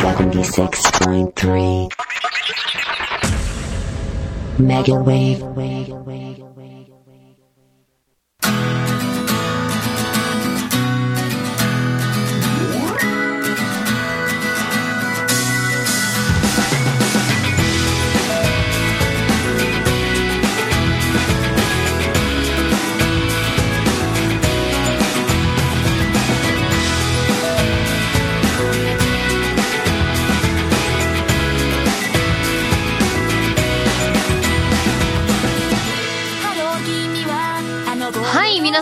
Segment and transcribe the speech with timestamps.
[0.00, 1.88] 76.3
[4.58, 5.42] Mega Wave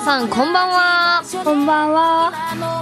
[0.09, 1.23] さん、こんばんは。
[1.45, 2.33] こんばんは。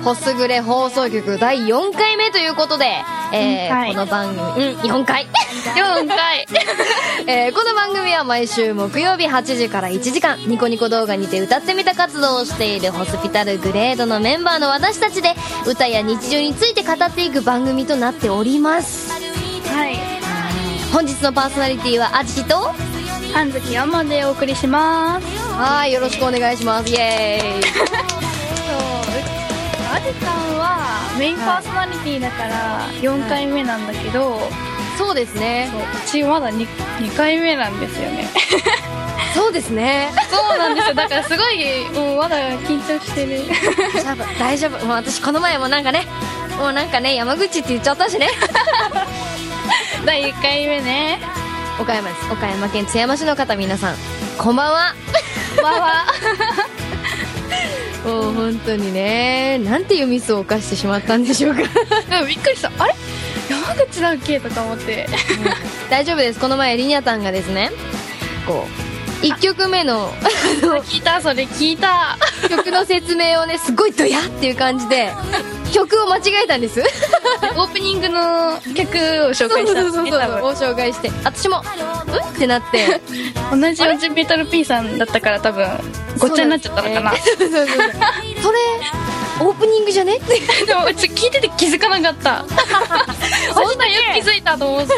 [0.05, 2.84] ホスグレ放送局第4回目ということで、
[3.33, 5.27] えーはいこの番組、うん、4回。
[5.75, 6.47] 4回。
[7.27, 15.34] えーこの番組は毎週木曜日8時から1時間、ニコニコ動画にて歌ってみた活動をしているホスピタルグレードのメンバーの私たちで、
[15.67, 19.11] 歌や日常について語っていく番組となっております。
[19.75, 19.98] はい。
[20.93, 22.72] 本日のパーソナリティはアジと、
[23.34, 25.45] 半月山でお送りします。
[25.59, 26.93] はい、よろしくお願いします。
[26.93, 27.62] イエーイ。
[29.91, 34.39] あじさんはメインパーソナリティだから4回目なんだけど、
[34.99, 35.71] そうですね。
[35.73, 38.29] そううちまだ 2, 2回目なんですよね。
[39.34, 40.12] そうですね。
[40.31, 40.95] そうなんですよ。
[40.95, 43.45] だからすごい、もうまだ緊張してる。
[44.05, 44.84] 大丈夫、大丈夫。
[44.84, 46.07] もう私この前もなんかね、
[46.59, 48.29] もうなんかね、山口って言っちゃったしね。
[50.05, 51.19] 第1回目ね。
[51.81, 52.31] 岡山です。
[52.31, 53.95] 岡山県津山市の方皆さん、
[54.37, 54.95] こんばんは。
[55.57, 56.07] こんばんは。
[58.05, 61.62] もう本当にね、なんていうミスを犯してしまったんでしょうか。
[62.27, 62.71] びっくりした。
[62.79, 62.95] あれ？
[63.49, 65.09] 山口だっけとか思って。
[65.91, 66.39] 大丈夫です。
[66.39, 67.71] この前、リニャタンがですね、
[68.47, 68.67] こ
[69.23, 70.12] う、1曲目の
[70.84, 72.19] 聞いた、それ聞いた。
[72.49, 75.11] 曲の説明をね、すごいドヤっていう感じで、
[75.72, 76.81] 曲を間違えたんです。
[77.56, 79.83] オープニングの曲を紹介した。
[79.83, 81.62] んですね、多分を紹介して、私も、
[82.06, 82.28] うん？
[82.28, 83.00] ってなって、
[83.50, 85.69] 同じオジメタル P さんだったから多分
[86.19, 87.12] ごっちゃになっちゃったのかな。
[87.16, 87.49] それ、
[89.41, 90.16] オープニングじゃね？
[90.16, 90.41] って。
[90.66, 92.44] でもうち聞いてて気づかなかった。
[93.54, 94.94] そしたらよく気づいたと思って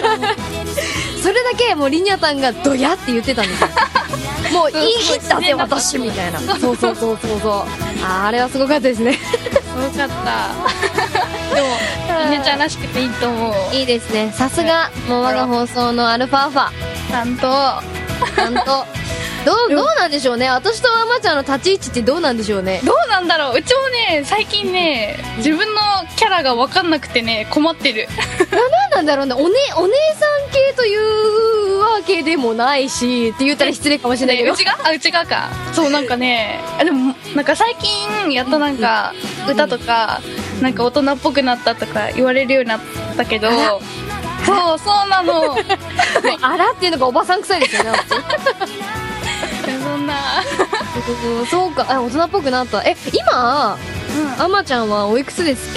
[1.23, 3.69] それだけもうリニャタンがドヤって言ってたんですよ。
[4.53, 6.39] もう言い切ったぜ私みたいな。
[6.41, 7.53] そうそうそうそうそう。
[8.03, 9.19] あーあれはすごかったですね
[9.83, 11.55] すごかった。
[11.55, 11.69] でも
[12.31, 13.75] みねちゃんらしくていいと思う。
[13.75, 14.33] いいですね。
[14.37, 16.69] さすがもう我が放送のアルファーファ。
[17.09, 17.49] ちゃんと
[18.35, 18.87] ちゃんと
[19.49, 20.51] どうどうなんでしょうね。
[20.51, 22.83] 私とあまちゃんの立ち位置ってどうなんでしょうね。
[22.85, 23.59] どうなんだろう。
[23.59, 25.81] うちもね最近ね自分の
[26.17, 28.09] キャラが分かんなくてね困ってる。
[28.51, 29.35] 何なんだろうね。
[29.35, 34.53] お,、ね、お姉さん系というわけでもないしって言ったら失礼かもしれないけど。
[34.53, 34.79] うちが？
[34.85, 35.49] あうちがか。
[35.73, 39.15] そうなんかねあでもなんか最近やっとなんか
[39.51, 40.21] 歌とか
[40.61, 42.81] なんか大人っぽくなったとか言われるようになっ
[43.17, 43.49] たけど。
[44.45, 45.57] そうそうなの。
[46.43, 48.15] あらっていうのがおばさん臭いですよねそ
[49.99, 50.15] んな
[51.41, 52.83] うんそうかあ大人っぽくなった。
[52.83, 53.77] え今
[54.39, 55.77] あまちゃんはおいくつですっ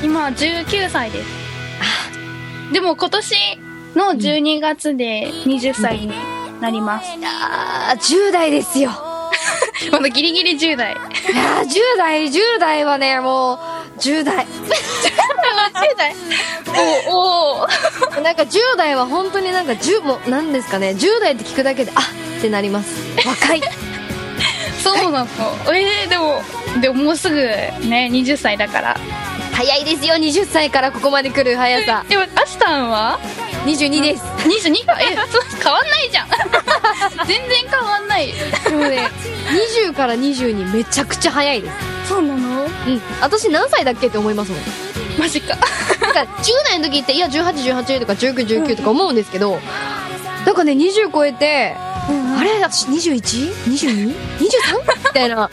[0.00, 0.06] け？
[0.06, 1.28] 今19歳です。
[2.72, 3.58] でも今年
[3.96, 6.12] の12月で20歳に
[6.60, 7.98] なります、あー
[8.28, 8.90] 10代ですよ。
[9.90, 10.92] まだギリギリ10代。
[10.94, 13.58] いやー10代10代はねもう
[14.00, 16.14] 10代10代
[17.08, 17.66] おお
[18.22, 20.90] なんか10代は本当になんか10もうなんですかね。
[20.90, 22.90] 10代って聞くだけであってなります。
[23.26, 23.62] 若い。
[24.82, 25.28] そうなの。
[25.72, 26.42] えー、でも
[26.80, 28.96] でももうすぐね20歳だから。
[29.52, 32.04] 早いですよ20歳からここまで来る速さ。
[32.08, 33.18] でもアシタンは
[33.66, 34.22] ？22です。
[34.46, 36.28] 22かえ そう変わんないじゃん。
[37.26, 38.34] 全然変わんない。
[38.64, 39.08] でもね
[39.84, 41.74] 20から22めちゃくちゃ早いです。
[42.08, 42.49] そうなの
[42.86, 43.00] うん。
[43.20, 44.60] 私何歳だっけって思いますもん。
[45.18, 45.56] マジか。
[46.00, 49.58] なんか10代の時っていや1818とか1919とか思うんですけど
[50.46, 54.06] なんかね20超えてあれ私 21?22?23?
[54.08, 54.48] み
[55.12, 55.50] たいな。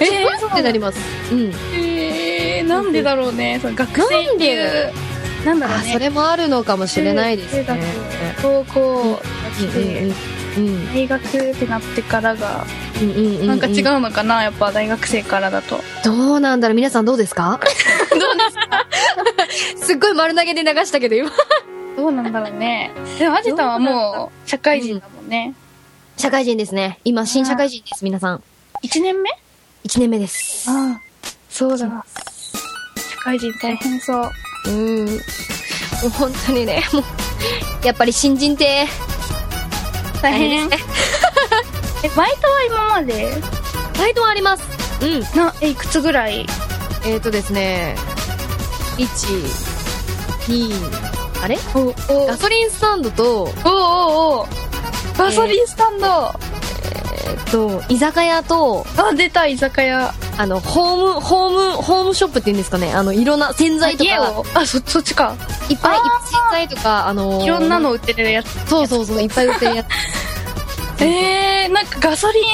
[0.00, 0.98] え えー、ってなります。
[1.32, 1.54] うん。
[1.74, 3.58] えー、なんでだろうね。
[3.60, 4.92] その学生っていう。
[5.44, 5.78] なんだろう。
[5.78, 5.84] ね。
[5.88, 7.66] あそれもあるのかもしれないですね。
[8.42, 9.20] 高校
[9.60, 9.68] うん。
[9.68, 10.31] うんうん
[10.94, 12.64] 大学ってなってからが
[13.00, 15.80] うんうんうんなんか違うのかなやっぱ大学生からだと。
[16.04, 17.58] どうなんだろう皆さんどうですか？
[18.10, 18.54] どうです
[19.80, 19.86] か？
[19.86, 21.30] すっごい丸投げで流したけど今。
[21.96, 22.92] どうなんだろうね。
[23.18, 25.54] でもアジタはもう社会人だもんね、
[26.16, 26.98] 社会人ですね。
[27.04, 28.42] 今新社会人です皆さん。
[28.82, 29.30] 1年目
[29.86, 30.68] ？1年目です。
[30.70, 31.00] ああ。
[31.50, 32.04] そうだ社
[33.24, 34.30] 会人大変そう。
[34.68, 35.06] うん。
[35.06, 35.12] も
[36.06, 37.02] う本当にねもう
[37.86, 38.86] やっぱり新人って
[40.22, 40.66] 大変。
[42.04, 43.30] えバイトは今まで？
[43.98, 44.62] バイトはあります。
[45.02, 45.20] うん。
[45.36, 46.46] なえいくつぐらい？
[47.04, 47.96] えっ、ー、とですね、
[48.98, 49.06] 1、
[50.48, 51.58] 2、あれ？
[52.28, 54.48] ガソリンスタンドと、おおお
[55.18, 56.51] ガソリンスタンド、え
[57.24, 60.12] っ、と、居酒屋と、あ出た居酒屋。
[60.38, 62.92] あの、ホーム、ホーム、ホームショップって言うんですかね。
[62.94, 65.34] あの、いろんな洗剤とか、あそそっちか。
[65.68, 66.06] いっぱい、洗
[66.50, 68.68] 剤とか、あのーいろんなの売ってるやつ。
[68.68, 69.86] そうそうそう、いっぱい売ってるやつ。
[71.04, 72.44] えー、なんかガソリン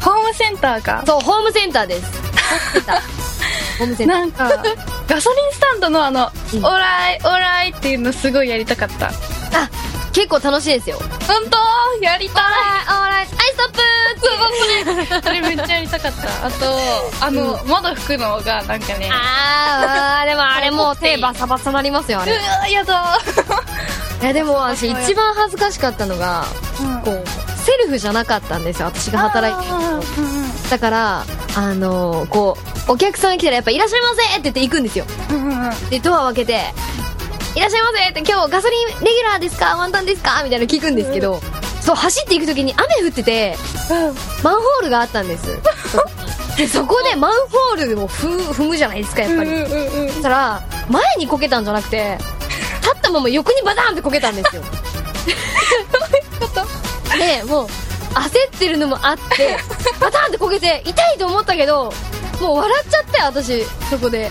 [0.00, 1.02] ホームセンターか？
[1.06, 2.22] そう、ホームセンターです。
[3.78, 4.18] ホームセンター。
[4.18, 4.48] なんか
[5.08, 6.64] ガソリンスタンドのあの「うん。
[6.64, 9.06] オーライオーライ」っていうのすごいやりたかった。
[9.06, 9.12] あ、
[10.12, 10.98] 結構楽しいですよ。
[11.26, 12.04] 本当？
[12.04, 12.42] やりたい
[15.22, 16.46] それめっちゃやりたかった。
[16.46, 16.66] あと
[17.20, 19.10] あの、窓拭くのがなんかね。
[19.12, 22.32] あー、あーでもあれもう手バサバサなりますよ、あうれ。
[22.32, 23.18] いわやだ。
[24.22, 26.44] や、でも私一番恥ずかしかったのが、
[27.04, 27.24] こう、
[27.64, 29.66] セルフじゃなかったんですよ、私が働いて。
[29.66, 30.02] るの。
[30.70, 31.24] だから、
[31.56, 32.56] あのーこ
[32.88, 35.04] う、お客さんが来たらやっぱいらっしゃいませって言って行くんですよ。
[35.30, 35.68] うんうんうん。
[35.68, 36.60] うんで、ドアを開けて、
[37.54, 39.76] いらっしゃいませって今日ガソリンレギュラーですか？
[39.76, 40.40] ワンタンですか？
[40.44, 41.40] みたいなの聞くんですけど、
[41.84, 43.56] そう、走っていく時に雨降ってて、
[44.42, 45.46] マンホールがあったんです。
[46.56, 49.50] で、そこでマンホールを踏踏むじゃないですか、やっぱり。
[49.50, 52.18] うんうんうんそしたら、前にこけたんじゃなくて、
[52.80, 54.62] 立ったまま横にバタンってこけたんですよ。
[57.18, 57.66] で、もう、
[58.14, 59.56] 焦ってるのもあって、
[60.00, 61.92] バタンってこけて、痛いと思ったけど、
[62.40, 64.30] もう笑っちゃって、私、そこで。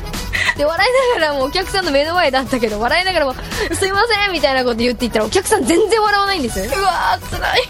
[0.61, 3.39] で、笑いながらもうお客さんの目の前だったけど、笑いながらも、す
[3.87, 6.59] いませんみたいなこと言って言ったら、お客さん全然笑わないんです。
[6.59, 6.65] よ。
[6.65, 7.63] うわーつらい。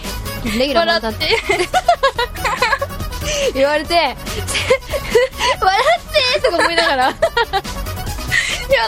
[0.59, 1.19] レギュラーって。
[1.19, 1.37] て。
[3.53, 4.17] 言われて、笑っ
[6.35, 7.13] てとか思いながら、や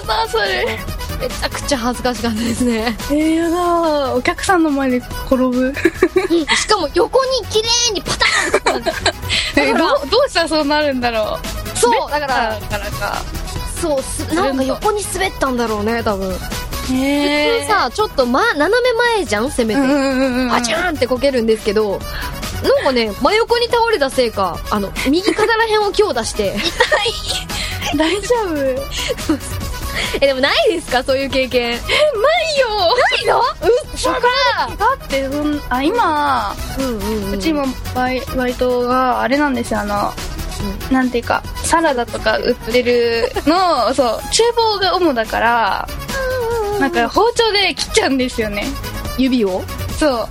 [0.06, 0.78] だそれ。
[1.22, 2.98] めちゃくちゃ恥ずかしかったですね。
[3.10, 5.74] えー、やだお客さんの前で転ぶ。
[6.58, 8.84] しかも横に綺麗にパターンっ
[9.56, 11.40] て どうどうしたらそうなるんだろ
[11.74, 11.78] う。
[11.80, 13.22] そう、だから、だからか
[13.84, 16.34] そう、すなんか横に滑ったんだろうね、多分。
[16.92, 19.82] へ普通さ、ちょっと、ま、斜め前じゃんせめて。
[19.82, 22.00] うんうんってこけるんですけど、
[22.64, 26.56] なんかね、真横に倒れたせいか、あの、右肩ら辺を強打して。
[27.98, 28.82] 大丈夫ないよ
[30.22, 31.72] え、でもないですかそういう経験。
[31.72, 31.82] ない
[33.28, 33.42] のう
[33.96, 34.22] っそか
[34.78, 37.32] だってそんあ今うんうん、うん。
[37.34, 37.66] うちも
[37.96, 40.12] バイバイトがあれなんですよあの、
[40.92, 45.88] なんていうかサラダとか売ってるの そう厨房が主だから
[46.80, 48.68] なんか包丁で切っちゃうんですよね
[49.18, 49.64] 指を？
[50.00, 50.28] そ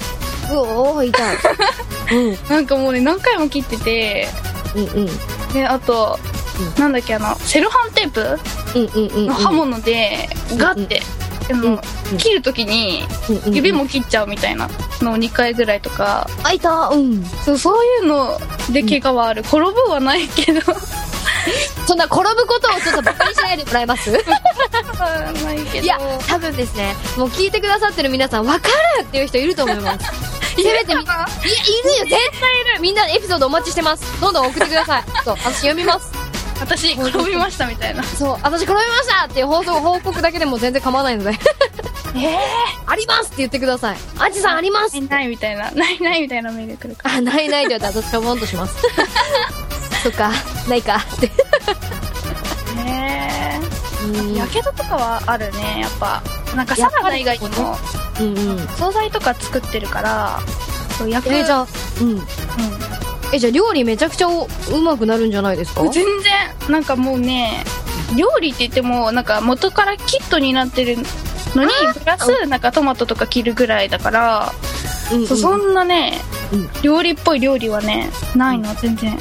[0.51, 1.37] ううおー、痛い。
[2.19, 2.39] うん。
[2.49, 4.29] なんかもうね何回も切ってて
[4.75, 5.53] うんうん。
[5.53, 6.19] であと、
[6.79, 8.39] なんだっけあのセロハンテープ
[8.75, 9.27] うんうんうんうん。
[9.29, 11.01] の刃物でガッて、
[11.51, 11.81] うん
[12.19, 14.69] 切るときにうんうんうん指も切っちゃうみたいな
[15.03, 16.89] のを2回ぐらいとかあ、いた。
[16.89, 17.25] うん。
[17.45, 18.39] そうそういうの
[18.71, 20.61] で怪我はある、転ぶはないけど
[21.87, 24.11] そんな転ぶことをちょっとバカにしないでもらえます？
[25.45, 28.69] ないけどいや、多分ですね、もう聞いてくださってる皆さん、わか
[28.99, 30.07] るっていう人いると思います。
[30.57, 32.81] せめてみ、いや、いるよ、絶対いる。
[32.81, 34.05] みんなエピソードお待ちしてます。
[34.21, 35.05] どんどん送ってください。
[35.25, 36.13] そう、私読みます。
[36.61, 41.31] 私転びましたみたいなそう、私転びましたっていう放送、報告だけでも全然構わないので。
[42.15, 42.37] え
[42.87, 43.97] ありますって言ってください。
[44.19, 45.71] あちさんありますえないみたいな。
[45.71, 48.77] ないないみたいなメール来るかあ、ないないって言われたら私がボンとします。
[50.03, 50.31] そっか、
[50.69, 50.97] ないか。
[51.17, 51.31] って。
[52.77, 53.61] らね
[54.05, 54.35] うん。
[54.35, 55.81] やけどとかはあるね。
[55.81, 56.23] やっぱ。
[56.57, 57.79] なんかサラダ以外にも。
[58.21, 58.69] うんうん。
[58.77, 60.41] 惣菜とか作ってるから。
[60.99, 61.35] そう焼く。
[61.35, 61.67] え、じゃあ、
[62.01, 62.23] うん。
[63.33, 64.47] え、じゃあ料理めちゃくちゃう
[64.83, 65.81] まくなるんじゃないですか？
[65.83, 66.33] うん、全然。
[66.71, 67.65] なんかもうね
[68.15, 70.99] 料理って言ってもなんか元からキットになってる
[71.55, 74.53] のにプラスなんかトマトとか切るぐらいだから、
[75.13, 76.15] うんうんそんなね、
[76.53, 76.71] うん。
[76.83, 79.19] 料理っぽい料理はねないの全然。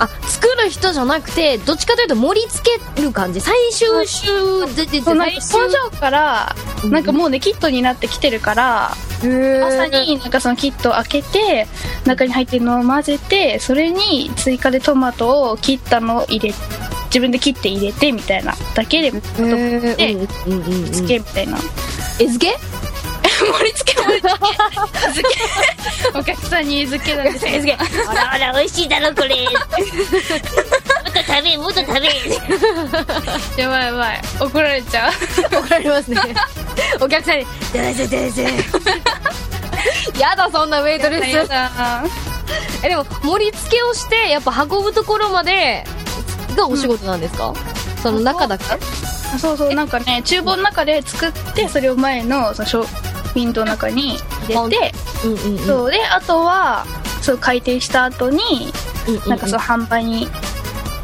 [0.00, 3.40] あ、作る人じゃなくて、どっちかというと盛り付ける感じ。
[3.40, 4.26] 最終週
[4.74, 6.90] で、で、そうなんか工場からうん。
[6.90, 8.90] なんかもうねキットになってきてるから、
[9.22, 11.68] 朝になんかそのキットを開けて
[12.04, 16.54] 中に入ってるのを混ぜてそれに追加でトマトを切ったのを入れ
[17.12, 20.14] 自分で切って入れてみたいなだけでトマトへーで
[20.46, 21.58] うんうんうんうんつけみたいな、
[22.18, 22.56] え付け？
[23.42, 24.38] 盛り付け盛り付け
[25.12, 27.76] 漬けお客さんに漬けなんですよ
[28.06, 29.34] ほらほら、美味しいだろ、これ。
[29.44, 29.62] もっ
[31.12, 32.08] と食べ、もっと食べ。
[33.62, 35.12] やばいやばい怒られちゃう
[35.56, 36.20] 怒られますね。
[37.00, 38.42] お客さんに、どうぞどうぞ。
[40.18, 41.48] やだ、そんなウェイトレやス。
[41.48, 42.04] だ
[42.84, 45.84] え、でも、盛り付けをして、やっぱ運ぶところまで、
[46.56, 47.52] がお仕事なんですか、
[48.02, 48.64] その中だけ？
[49.38, 54.18] そうそうなんかね厨房の中で作ってそれを前のそのショーウィンドウの中に
[54.48, 54.92] 入れて
[55.24, 55.66] うんうんうん。
[55.66, 56.84] そうであとは
[57.22, 58.38] そう回転した後に
[59.08, 59.28] うんうんうん。
[59.30, 60.28] なんかその販売に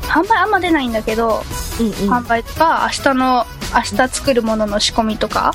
[0.03, 1.43] 販販売あんま出ないんだけど、
[1.81, 1.93] うんうん。
[2.13, 5.55] 販売とか明日の明日作るものの仕込みとか。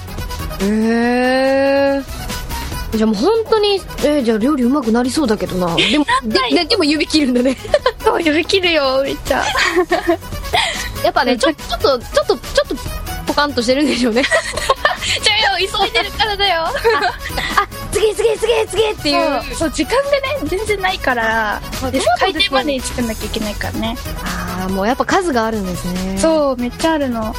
[0.62, 2.04] へえ
[2.96, 5.76] じゃあもう本当にえーじゃあ料理うまくなりそうだけどな。
[5.76, 7.58] でも でででも指切るんだね
[8.14, 9.44] そう呼び切るよめっちゃ
[11.04, 12.76] やっぱねちょちょっとちょっとちょっと
[13.26, 14.22] ポカンとしてるんでしょうね。
[15.24, 16.64] じゃあよ急いでるからだよ。
[16.68, 16.72] あ
[17.92, 19.56] 次次次次っていう。
[19.56, 23.98] そう時間がね全然ないからでそうそう開店までに作んなきゃいけないからね。
[24.24, 26.18] ああもうやっぱ数があるんですね。
[26.20, 27.34] そうめっちゃあるの。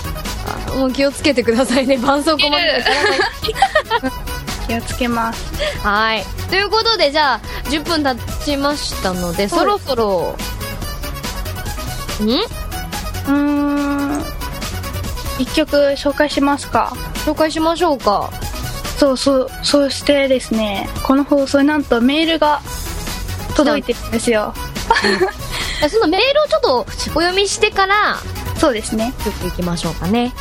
[0.47, 1.97] あもう気をつけてくださいね。
[1.97, 2.85] 絆創膏まで
[4.67, 5.45] 気をつけます。
[5.83, 6.25] はい。
[6.49, 7.41] ということでじゃあ
[7.71, 10.37] 10分経ちましたのでそろそろ
[12.23, 13.33] んうー
[14.21, 14.25] ん。
[15.39, 16.93] 一曲紹介しますか。
[17.27, 18.31] 紹介しましょうか。
[18.99, 22.61] そうそうそしてですねこの放送になんとメールが
[23.57, 24.55] 届いてるんですよ。
[25.91, 26.85] そのメールをちょっとお
[27.21, 28.17] 読みしてから
[28.57, 29.13] そうですね。
[29.25, 30.33] 曲いきましょうかね、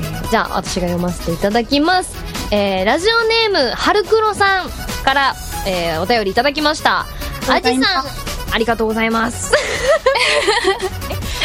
[0.00, 2.16] えーじゃあ私が読ませていただきます、
[2.50, 4.70] えーラジオネームはるくろさん
[5.04, 5.34] から、
[5.66, 7.06] えーお便りいただきました。
[7.48, 9.52] あじさんありがとうございます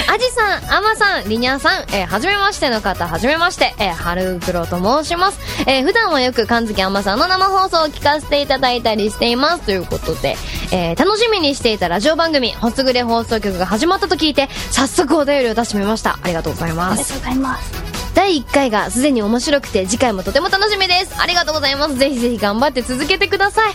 [0.08, 5.40] あじさん、あまさん、りにゃんさん、えーはじめましての方、はじめまして、えー、はるくろと申します。
[5.66, 9.62] えー普段はよく、かんずきあまさんの生放送を聞かせていただいたりしています。
[9.64, 10.38] ということで、
[10.72, 16.20] えー楽しみにしていたラジオ番組、ほつぐれ放送局が始まったと聞いて、早速お便りを出してみました。
[16.22, 17.00] ありがとうございます。
[17.00, 23.74] ありがとうございます第1回がすでに面白くて次回もとても楽しみですありがとうございますぜひぜひ頑張って続けてください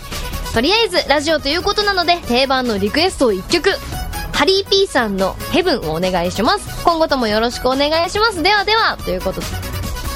[0.53, 3.69] とりあえずラジオということなので定番のリクエストを1曲。
[4.33, 6.83] ハリー P さんの「ヘブンをお願いします。
[6.85, 8.41] 今後ともよろしくお願いします。
[8.41, 9.47] ではではということで。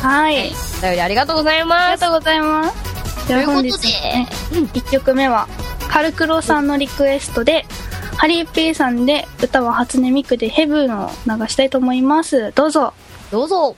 [0.02, 0.54] はい。
[0.80, 3.28] お便りありがとうございありますがとうございます。
[3.28, 3.70] ということで。
[3.70, 5.48] 日ね1曲目は
[5.90, 7.66] カルクロさんのリクエストで
[8.16, 12.54] ハリー P さんで歌は初音ミクでヘブンを流したいと思います。
[12.56, 12.94] どうぞ。
[13.30, 13.76] どうぞ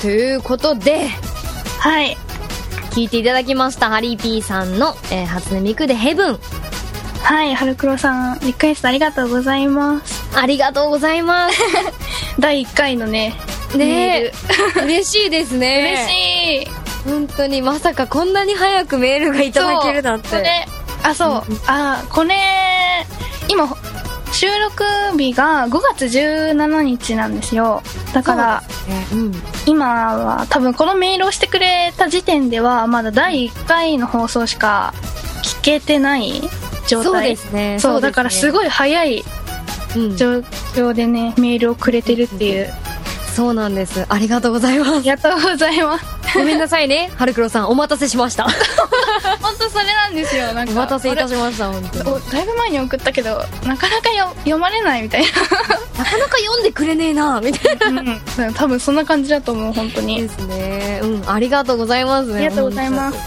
[0.00, 1.08] ということで
[1.78, 2.16] はい。
[2.92, 6.38] 聞いていただきましたハリー P さんの、えー初音ミクでヘブン
[7.22, 10.36] はい、春黒さん、リクエストありがとうございます。
[10.36, 11.58] ありがとうございます
[12.40, 13.34] 第1回のね、
[13.74, 14.32] ねえ
[14.82, 17.10] 嬉しいですね嬉しい。
[17.10, 20.66] 本当にまさかこんなに早くメールがいただけるなんてそれ
[21.02, 21.42] あ、そう。
[21.66, 22.36] あ、これ、
[23.48, 23.68] 今、
[24.32, 24.84] 収録
[25.16, 27.82] 日が5月17日なんですよ。
[28.12, 28.62] だから、
[29.12, 29.32] うん。
[29.66, 34.94] 今は多分このメールをしてくれた時点では、まだ第1回の放送しか
[35.42, 36.42] 聞けてない
[36.88, 37.12] 状態。
[37.12, 37.78] そうですね。
[37.80, 39.24] そう、だからすごい早い
[39.96, 40.16] うん。
[40.16, 40.38] 状
[40.74, 42.72] 況でね、メールをくれてるっていう。
[43.34, 44.06] そうなんです。
[44.08, 44.90] ありがとうございます。
[44.96, 46.19] ありがとうございます。
[46.34, 47.10] ごめんなさいね。
[47.16, 48.44] 春黒さんお待たせしました。
[49.42, 50.52] 本当それなんですよ。
[50.52, 55.28] なんかお待たせいたしました本当だいぶ前に送ったけどなかなかよ読まれないみたいな。
[56.04, 58.02] かなか読んでくれねえなみたいな。
[58.02, 58.12] な、
[58.46, 60.22] うん、多分そんな感じだと思う本当に。
[60.22, 61.00] ですね。
[61.02, 61.22] うん。
[61.26, 63.18] ありがとうございますねありがとうございます。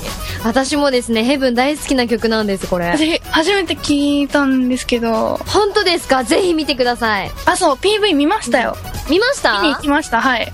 [0.43, 2.87] 私もですねヘブン大好きな曲なんですこれ。
[2.91, 5.39] 私初めて聞いたんですけど。
[5.47, 6.23] 本当ですか？
[6.23, 7.31] ぜひ見てください。
[7.45, 8.75] あそう PV 見ましたよ。
[9.09, 9.61] 見ました？
[9.61, 10.51] 見に行きましたはい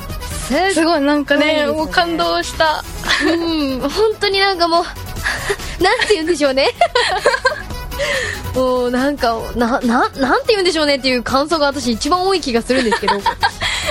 [0.50, 1.68] すすごいなんかねね。
[1.68, 2.84] もう感動した。
[3.26, 3.80] うん。
[3.80, 4.84] 本当になんかもう
[5.84, 6.70] なんて言うんでしょうね。
[8.56, 13.22] もうなんかなななんて言うんでしょうねっていう感想が私一番多い気がするんですけど。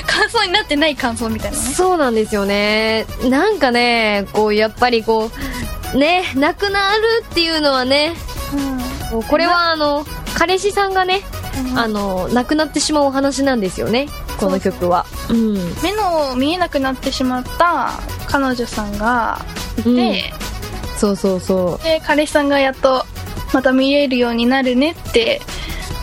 [0.07, 1.75] 感想になってない感想みたいなね。
[1.75, 3.07] そうなんですよね。
[3.25, 5.31] なんかねこうやっぱりこ
[5.95, 8.15] うね亡くなるっていうのはね
[9.13, 11.23] もうこれはあの彼氏さんがね
[11.71, 11.79] うん。
[11.79, 15.05] あの亡くなってしまうお話なんですよねこの曲は。
[15.31, 15.55] うん。
[15.83, 17.91] 目の見えなくなってしまった
[18.27, 19.45] 彼女さんが
[19.79, 20.33] いて、
[20.97, 21.85] そうそうそう。
[21.85, 23.05] で彼氏さんがやっと
[23.53, 25.41] また見えるようになるねって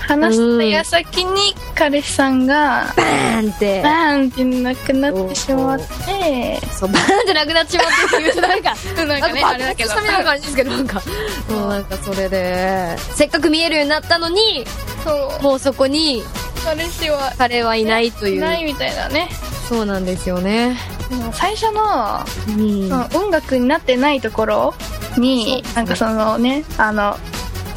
[0.08, 3.82] 話した矢先に彼氏さんがバーンって。
[3.82, 9.90] バーンってなくなってしまってそうバーンってなくなっちまったっていうなんか なんかかね爆あれだけど。
[9.90, 11.02] 発したみたいな感じですけどなんか。
[11.50, 12.98] もうなんかそれで。
[13.16, 14.66] せっかく見えるようになったのに
[15.04, 15.44] そう。
[15.44, 16.24] もうそこに
[16.64, 19.30] 彼氏は彼はいないという、ないみたいなね。
[19.70, 20.78] そうなんですよね。
[21.10, 22.92] でも最初のうん。
[23.14, 24.74] 音楽になってないところ
[25.18, 25.76] に、そう。
[25.76, 27.18] なんかそのねあの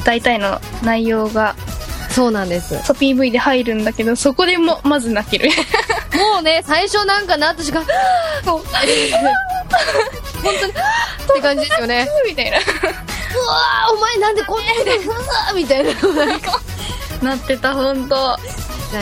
[0.05, 1.55] 大体の内容が
[2.11, 2.71] そうなんです。
[2.85, 5.51] そう PV で入るんだけどそこでもまず泣ける。
[6.33, 7.87] もうね最初なんかなった瞬間
[8.45, 8.65] そう本
[10.61, 10.75] 当にっ
[11.35, 12.09] て感じですよね。
[12.27, 15.93] みたいなうわーお前なんでこんなにうわーみたいな。
[17.23, 18.37] なってた本当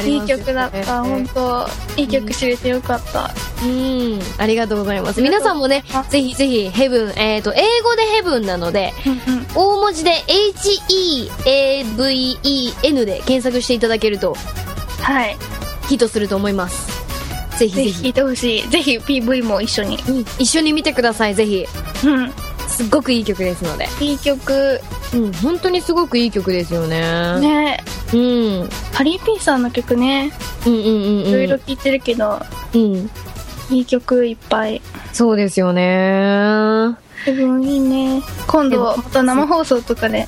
[0.05, 1.03] いい曲だった。
[1.03, 3.31] 本本当いい曲知れてよかった。
[3.65, 4.21] うん。
[4.39, 5.23] ありがとうございます。
[5.23, 8.93] 皆さんもねぜひぜひヘブンえっ、と英語でヘブンなので
[9.55, 10.25] 大文字で
[11.47, 14.37] HEAVEN で検索していただけると
[15.01, 15.37] はい。
[15.89, 17.07] ヒットすると思います。
[17.59, 17.93] ぜひぜひ。
[17.93, 18.69] ぜひ聴いてほしい。
[18.69, 19.99] ぜひ PV も一緒に。
[20.09, 20.21] うん。
[20.39, 21.65] 一緒に見てくださいぜひ。
[22.05, 22.33] うん。
[22.69, 23.89] すっごくいい曲ですので。
[24.01, 24.81] いい曲。
[25.15, 27.41] うん本当にすごくいい曲ですよね。
[27.41, 28.21] ねうん。
[28.21, 30.33] うんハリー・ピーさんの曲ね。
[30.67, 32.41] うんうんうんいろいろ聴いてるけど、
[32.75, 33.11] うん。
[33.71, 34.81] いい曲いっぱい。
[35.13, 36.95] そうですよね。
[37.25, 38.23] でもいいね。
[38.47, 40.27] 今度また生放送とかで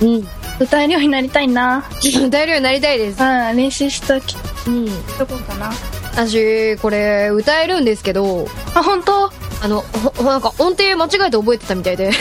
[0.00, 0.28] うん。
[0.58, 1.84] 歌えるようになりたいな。
[2.26, 3.22] 歌えるようになりたいです。
[3.22, 3.56] うん。
[3.56, 4.36] 練習したき
[4.66, 4.86] うん。
[5.18, 5.70] とこかな。
[6.12, 8.46] 私これ歌えるんですけど。
[8.74, 9.30] あ本当？
[9.60, 12.08] ああのほなんか音程間違えて覚えてたみたいで。
[12.08, 12.12] あ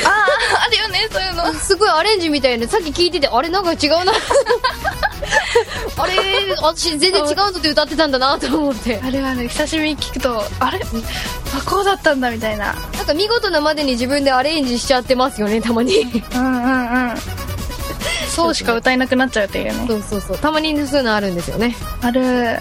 [0.66, 1.54] あるよねそういうの。
[1.54, 4.14] すごいアレンジみたいでさっき聞いててあれなんか違うな。
[5.98, 6.14] あれ
[6.62, 9.00] 私全然違うので歌ってたんだなと思って。
[9.04, 10.80] あれはね久しぶりに聞くとあれ？
[10.80, 12.74] あこうだったんだみたいな。
[12.74, 16.02] なんか見事なまでに自分でアレンジしちゃってますよねたまに。
[16.02, 17.18] うんうんうん。
[18.30, 19.86] そうしか歌えなくなっちゃうっていうね。
[19.88, 20.38] そうそうそう。
[20.38, 21.76] たまにそういうのあるんですよね。
[22.02, 22.60] ある。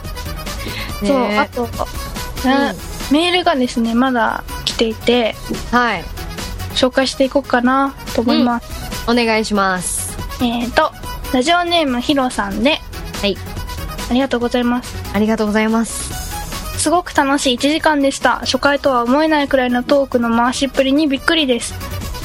[1.00, 1.68] そうねあと、
[2.44, 2.72] な
[3.10, 4.42] メールがですねまだ
[4.74, 5.34] 来ていて
[5.70, 6.04] はい。
[6.74, 10.16] 紹介していこうかなと思います、お願いします。
[10.40, 10.92] えーと
[11.32, 12.80] ラジオネームヒロさんで
[13.20, 13.36] はい。
[14.10, 14.94] ありがとうございます。
[15.14, 16.78] ありがとうございます。
[16.78, 18.40] すごく楽しい1時間でした。
[18.40, 21.74] 初回とは思えないくらいのトークの回しっぷりにびっくりです。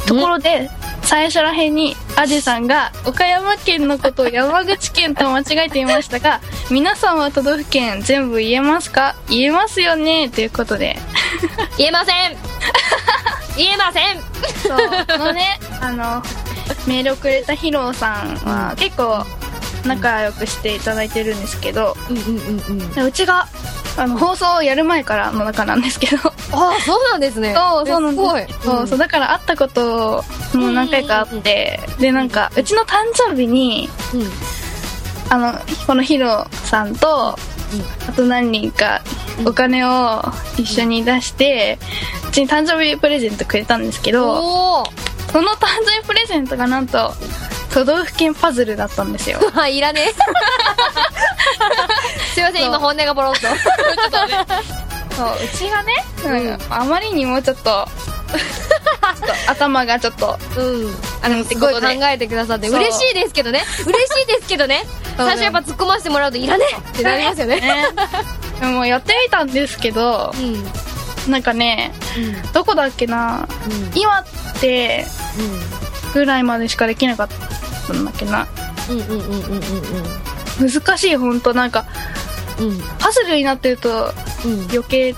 [0.07, 0.69] ところで
[1.03, 9.15] 最初らへんにアジさんが岡山県のことを山口県と間違えていましたが皆さんは都道府県全部言えますか？
[9.29, 10.29] 言えますよね？
[10.29, 10.97] ということで
[11.77, 12.37] 言えません。
[13.57, 14.19] 言えません。
[14.61, 14.77] そう。
[15.07, 16.23] このねあの
[16.87, 19.25] メールをくれたヒロさんは結構
[19.85, 22.91] 仲良くしていただいてるんですけどうんうんうんうん。
[22.93, 23.47] でうちが
[23.97, 26.17] あの放送をやる前からの仲なんですけど。
[26.51, 27.53] ああそうなんですね。
[27.53, 28.59] そうそうなんです。
[28.63, 30.23] そうそうだから会ったこと
[30.53, 34.23] も何回かあって、でなんかうちの誕生日にうん。
[35.31, 35.53] あの
[35.85, 37.37] このヒロさんと
[38.07, 39.01] あと何人か
[39.45, 40.21] お金を
[40.57, 41.77] 一緒に出して、
[42.27, 44.83] うちに誕生日プレゼントくれたんですけど、
[45.31, 47.13] その誕生日プレゼントがなんと、
[47.73, 49.39] 都道府県パズルだったんですよ。
[49.53, 50.13] はいいらねえ。
[52.33, 53.47] すいません今本音がボロッ と
[55.15, 57.87] そう、うちがね、なんかあまりにもちょっと
[59.47, 60.95] 頭がちょっと、うん。
[61.21, 63.63] あの、すごい考えてくださって嬉しいですけどね。
[63.85, 64.85] 嬉しいですけど ね。
[65.17, 67.59] 最初やっぱ突っ込ませてもらうといらねえってなりますよね。
[67.59, 67.87] ね。
[68.61, 70.33] でもやってみたんですけど、
[71.27, 71.91] うなんかね、
[72.53, 73.47] どこだっけな、
[73.95, 74.25] 今っ
[74.59, 75.05] て
[76.13, 77.27] ぐらいまでしかできなかっ
[77.87, 78.47] たんだっけな。
[78.89, 80.71] うんうんうんうんうんうん。
[80.71, 81.53] 難しい、ほんと。
[81.53, 81.85] なんか、
[82.59, 82.81] うん。
[82.97, 84.13] パズルになってると
[84.45, 84.61] うん。
[84.71, 85.17] 余計、ど、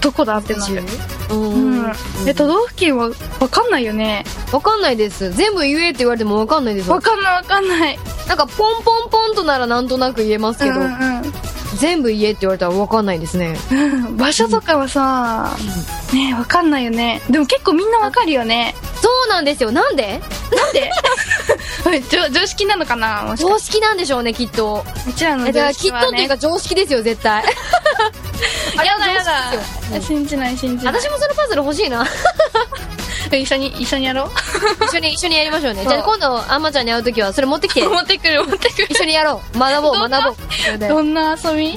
[0.00, 0.82] どこだってなる。
[1.30, 1.92] ううんん。
[2.26, 3.10] え、都道府県は
[3.40, 4.24] わかんないよね。
[4.52, 7.98] わかんないです全部言えって言われてもわかんないですわかんないわかんない。
[8.28, 11.32] なんかポンポンポンとならなんとなく言えますけど、うん
[11.76, 14.16] 全部言えって言われたらわかんないですねうん。
[14.16, 15.50] 場所とかはさ、
[16.12, 17.20] ねわかんないよね。
[17.28, 18.76] でも結構みんなわかるよね。
[19.02, 20.20] そうなんですよなんで？
[20.54, 20.90] なんで？
[22.08, 23.34] 常常識なのかな？
[23.36, 26.38] 常識なんでしょうねきっとうちらの常識はねきっとっていうか。
[26.38, 27.44] 常識ですよ絶対あ
[28.84, 30.00] やだやだ。
[30.00, 30.94] 信じない信じない。
[30.94, 32.06] 私もそのパズル欲しいな。
[33.32, 34.30] 一緒に、一緒にやろう？
[34.86, 35.84] 一緒に一緒にやりましょうね。
[35.86, 37.82] じゃあ今度あんまちゃんに会う時はそれ持ってきて。
[37.82, 38.86] 持ってくる持ってくる。
[38.90, 39.58] 一緒にやろう。
[39.58, 40.88] 学ぼう学ぼう。
[40.88, 41.76] どんな遊び？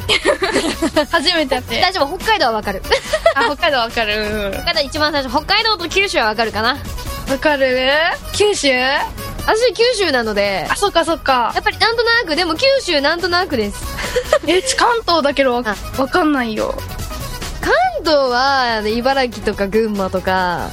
[1.11, 1.81] 初めてやって。
[1.81, 2.83] 大丈夫北海道はわかる。
[3.33, 4.51] あ、北海道わかる。
[4.53, 6.77] 北海道一番最初北海道と九州はわかるかな。
[7.29, 7.89] わかる？
[8.33, 8.69] 九州？
[9.47, 10.67] 私九州なので。
[10.69, 11.51] あ、そっかそっか。
[11.55, 11.61] や。
[11.61, 12.35] っぱりなんとなく。
[12.35, 13.77] でも九州なんとなくです
[14.47, 16.73] え、ち関東だけどわかんないよ。
[17.61, 20.69] 関東は茨城とか群馬とか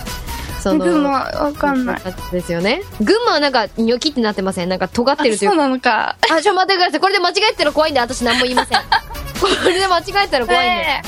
[0.62, 2.00] その群馬わかんない。
[2.30, 2.82] ですよね。
[3.00, 4.68] 群馬はなんかニョキってなってません？
[4.68, 6.16] なんか尖ってるというそうなのか。
[6.30, 7.00] あちょ待ってください。
[7.00, 8.78] これで間違えてたら怖いんで私何も言いません。
[9.40, 11.02] これで間違えたら怖いんで、ね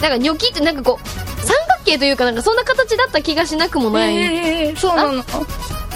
[0.00, 1.08] なんかニョキってなんかこう
[1.46, 5.24] 三角形というかなんかそんな形だった気がしなくもえない、えー、そうなの。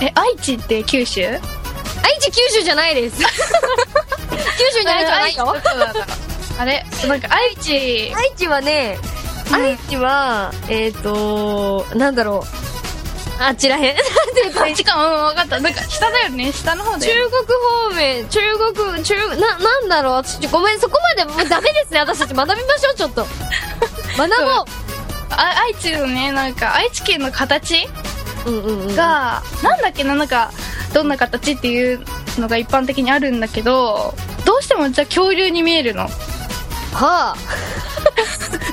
[0.00, 1.26] え、愛知って九州？
[1.26, 1.38] 愛
[2.20, 3.22] 知九州じゃないです
[4.59, 6.05] 九州に愛知はないよ愛知どこだろう
[6.59, 6.85] あれ？
[7.09, 8.98] なんか愛知、愛知はね、
[9.48, 9.55] うん。
[9.55, 13.42] 愛知はえっ、ー、となんだろう。
[13.42, 13.83] あっちらへん。
[13.85, 13.94] なん
[14.35, 14.85] ていう。
[14.85, 15.59] かうん、わかった。
[15.61, 16.53] なんか下だよね。
[16.53, 17.31] 下の方だよね。
[17.31, 18.40] 中国方面中
[18.74, 20.12] 国中ななんだろう。
[20.16, 20.79] 私ごめん。
[20.79, 22.00] そこまでもうダメですね。
[22.00, 22.35] 私たち。
[22.35, 23.26] 学びましょうちょっと。
[24.18, 24.64] 学ぼう。
[25.33, 27.88] あ愛知のね、なんか愛知県の形
[28.96, 30.50] が、なんだっけな、なんか、
[30.92, 32.00] どんな形っていう
[32.38, 36.03] のが一般的にあるんだけど、どうしてもじゃあ恐竜に見えるの。
[36.92, 37.37] はあ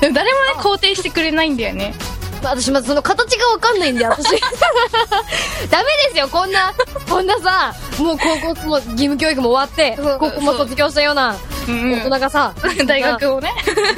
[0.00, 0.24] 誰もね、
[0.56, 1.94] 肯定してくれないんだよね。
[2.42, 4.28] 私まずその形がわかんないんで私。
[5.70, 6.72] ダメですよこんな
[7.08, 11.36] こんなさもう高校も義務教育も終わって高校も卒業したような
[11.68, 12.54] うん大人がさ、
[12.86, 13.52] 大学をね。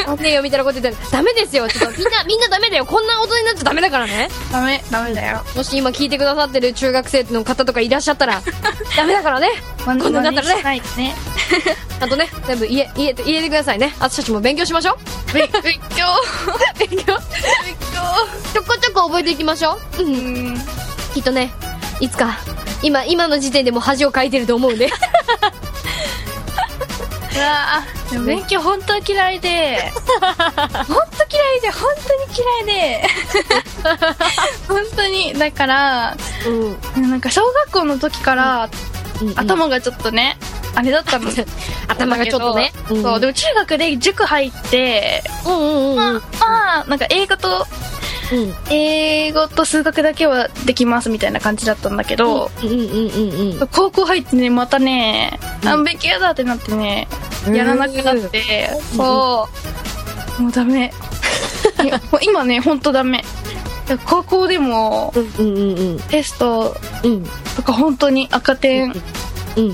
[0.07, 1.99] あ ねえよみたいなこと言ったらダメですよちょっと。
[1.99, 2.85] みんなみんなダメだよ。
[2.85, 4.29] こんな大人になっちゃダメだからね。
[4.51, 5.43] ダメ、ダメだよ。
[5.55, 8.43] もし今聞いてくださってる中学生の方とかいらっしゃったら
[8.97, 9.51] ダメだからね。
[9.85, 10.83] こんなになったらね。
[12.01, 13.95] あとね全部言え言えて言えてくださいね。
[14.01, 14.97] 私たちも勉強しましょう。
[15.35, 15.61] 勉強。
[15.65, 16.07] 勉強。
[16.89, 17.05] 勉
[18.53, 20.03] ちょこちょこ覚えていきましょう。
[20.03, 20.15] うん強。
[20.15, 20.19] う
[20.53, 20.57] ん。
[21.15, 21.53] きっとね
[22.01, 22.39] いつか
[22.83, 24.91] 今今の時点でもう恥をかいてると思うんでう
[27.39, 30.37] わぁ、でも勉強本当嫌いで、 本
[31.17, 33.03] 当嫌いで、本当に嫌いで、
[34.69, 36.17] 本当に、だから、
[36.97, 37.11] うん。
[37.11, 38.69] なんか小学校の時から、
[39.37, 40.37] 頭がちょっとね、
[40.75, 41.31] あれだったの。
[41.89, 42.73] 頭がちょっとね。
[42.91, 43.03] うん。
[43.03, 45.97] そう、でも中学で塾入って、うんうんうん。
[45.97, 47.67] まあ、まあ、なんか英語と、
[48.33, 48.55] うん。
[48.71, 52.83] 英語と数学だけはできますみたいな感じだったんだけど、うんうんう
[53.57, 57.09] んうん高校入ってね、またね、あ勉強だってなってね、
[57.49, 59.49] やらなくなって、そ
[60.39, 60.93] う、もうダメ。
[62.23, 63.25] 今ね、ほんとダメ。
[64.07, 66.01] 高校でも、うんうんうんうん。
[66.01, 67.25] テストうん。
[67.57, 69.03] とか本当に赤点、うん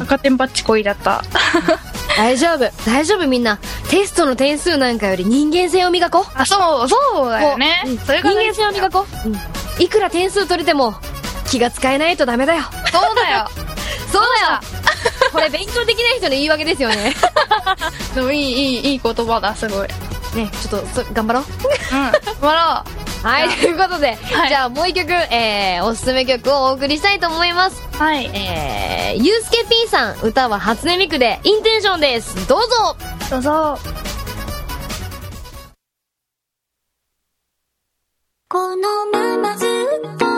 [0.02, 1.22] 赤点バッチコイだった。
[2.16, 2.70] 大丈夫。
[2.86, 3.58] 大丈夫みんな。
[3.90, 6.24] テストの点数なんかより人間性を磨こう。
[6.34, 7.82] あ、そう、そうだよね。
[7.86, 7.90] う。
[7.90, 7.98] ん。
[7.98, 9.06] それが人間性を磨こ
[9.78, 10.94] う、いくら点数取れても
[11.46, 12.62] 気が使えないとダメだよ。
[12.90, 13.48] そうだよ。
[14.10, 14.60] そうだよ。
[15.32, 17.14] これ勉強できない人の言い訳ですよね。
[18.14, 19.88] でもいい、いい、いい言葉だ、すごい。
[20.34, 21.42] ねちょっとそ頑張ろう。
[21.42, 22.02] うん。
[22.02, 27.82] 頑張ろはい、ということで、はいじゃあもう一曲、えー、おすすめ曲をお送りしたいと思います。
[27.92, 27.96] う。
[27.96, 28.26] はい。
[28.26, 32.48] えー、ゆうすけ P さん、歌は初音ミクで、インテンションです。
[32.48, 32.96] どうぞ
[33.28, 33.78] どうぞ。
[38.48, 40.35] このままずっと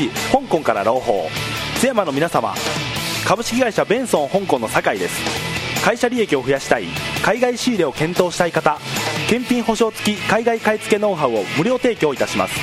[0.00, 1.28] 市香港から朗報。
[1.78, 2.54] 津山の皆様
[3.26, 5.84] 株式会社ベンソン香港の酒井です。
[5.84, 6.84] 会社利益を増やしたい
[7.22, 8.78] 海外仕入れを検討したい方
[9.28, 12.54] 検品保証付き海外買い付けノウハウを無料提供いたします。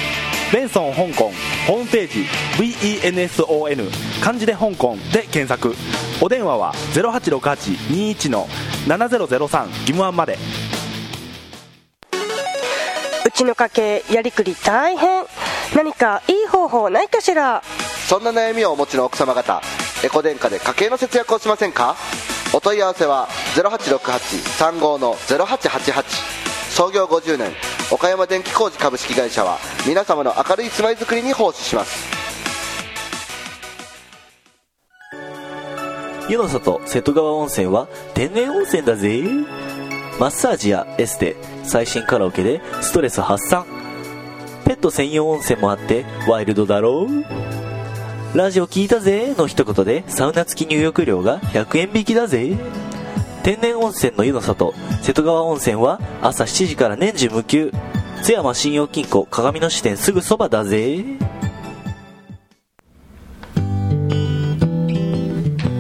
[0.52, 1.32] ベンソン香港
[1.68, 2.26] ホームページ
[2.58, 3.92] VENSON
[4.24, 5.76] 漢字で香港で検索。
[6.22, 8.48] お電話は086821の
[8.88, 10.38] 7003義務案まで。
[13.26, 15.26] うちの家計やりくり大変。
[15.76, 17.62] 何かいい方法ないかしら？
[18.08, 19.62] そんな悩みをお持ちの奥様方
[20.04, 21.96] エコ電化で家計の節約をしませんか？
[22.54, 26.04] お問い合わせは0868-35の0888
[26.72, 27.52] 創業50年
[27.92, 32.18] 岡山電気工事株式会社は皆様の明るい住まいづくりに奉仕します。
[36.30, 39.24] 湯の里瀬戸川温泉は天然温泉だぜ。
[40.20, 43.66] マッサージやエステ最新カラオケでストレス発散
[44.68, 48.38] ペット専用温泉もあってワイルドだろう？
[48.38, 52.58] ラジオ聞いたぜの一言でサウナ付き入浴料が100円引きだぜ。
[53.44, 57.72] 天然温泉の湯の里瀬戸川温泉は朝7時から年中無休。
[58.24, 61.06] 津山信用金庫鏡の支店すぐそばだぜ。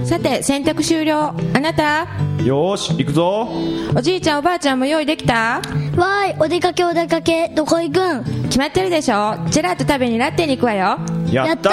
[0.05, 1.33] さて洗濯終了。
[1.53, 2.07] あなた？
[2.43, 3.49] よーし行くぞ。
[3.95, 5.61] おじいちゃんおばあちゃんも用意できた？
[5.97, 8.23] わーいお出かけお出かけどこ行くん？
[8.43, 9.35] 決まってるでしょ。
[9.49, 10.97] ジェラート食べにラッテに行くわよ。
[11.29, 11.69] やった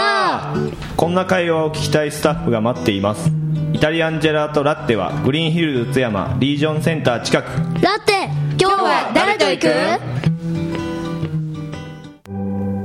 [0.55, 0.73] ー。
[0.97, 3.31] こんな会話を聞きたいスタッフが待っています。
[3.73, 7.47] イタリアンジェラートラッテはグリーンヒルズ津山リージョンセンター近く。
[7.81, 9.69] ラッテ今日は誰と行く？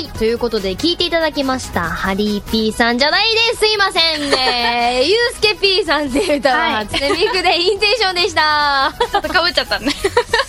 [0.00, 1.82] はい、ということで聞いていただきました。
[1.82, 3.56] ハリー P さんじゃないです。
[3.58, 5.02] すいませんね。
[5.04, 8.94] ゆうすけ P さんっていう歌は、初音ミクでインテンションでした。
[9.12, 9.92] ちょっとかぶっちゃったね。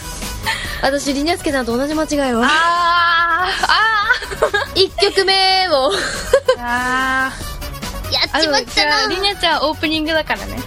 [0.82, 2.42] 私、りにゃすけさんと同じ間違いを。
[2.42, 4.12] あー、あ
[4.74, 5.92] 一曲目を。
[6.56, 7.30] ー、あ
[8.14, 8.40] やー。
[8.40, 10.58] っちまったなりなちゃんオープニングだからね。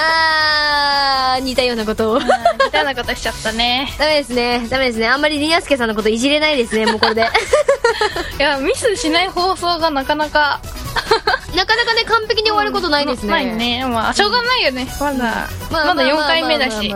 [0.00, 2.18] あー、似たようなことを。
[2.20, 2.26] 似
[2.70, 3.92] たようなことしちゃったね。
[3.98, 4.66] ダメですね。
[4.68, 5.08] ダメですね。
[5.08, 7.28] あんまりりにゃすけさんのこといじれないですね、もうこれで。
[8.38, 10.60] いや、ミスしない放送がなかなか、
[11.54, 13.30] なかなかね、完璧に終わることないですね。
[13.30, 13.84] ないね。
[13.86, 14.86] まあ、しょうがないよね。
[15.00, 16.86] まだ、まだ4回目だし。
[16.86, 16.94] い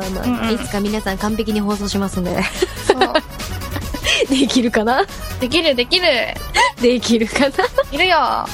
[0.59, 2.43] つか皆さん完璧に放送しますんで。
[2.87, 3.13] そう
[4.29, 5.05] できるかな？
[5.41, 6.07] できる、できる。
[6.81, 7.49] できるかな？
[7.91, 8.47] いるよ。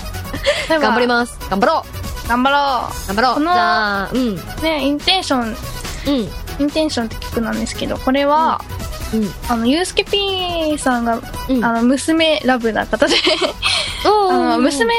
[0.68, 1.38] 頑張ります。
[1.50, 1.84] 頑張ろ
[2.24, 2.56] う頑張ろ
[3.06, 4.34] 頑張ろうこのじゃあ、うん。
[4.34, 4.62] う。
[4.62, 5.56] ね、インテンション、
[6.06, 6.62] うん。
[6.62, 8.60] インテンションって曲なんですけど、これは、
[9.14, 9.30] うん。
[9.48, 13.14] あの、ゆうすけ P さんが、うんあの、娘ラブな方で、
[14.04, 14.92] お あの、娘、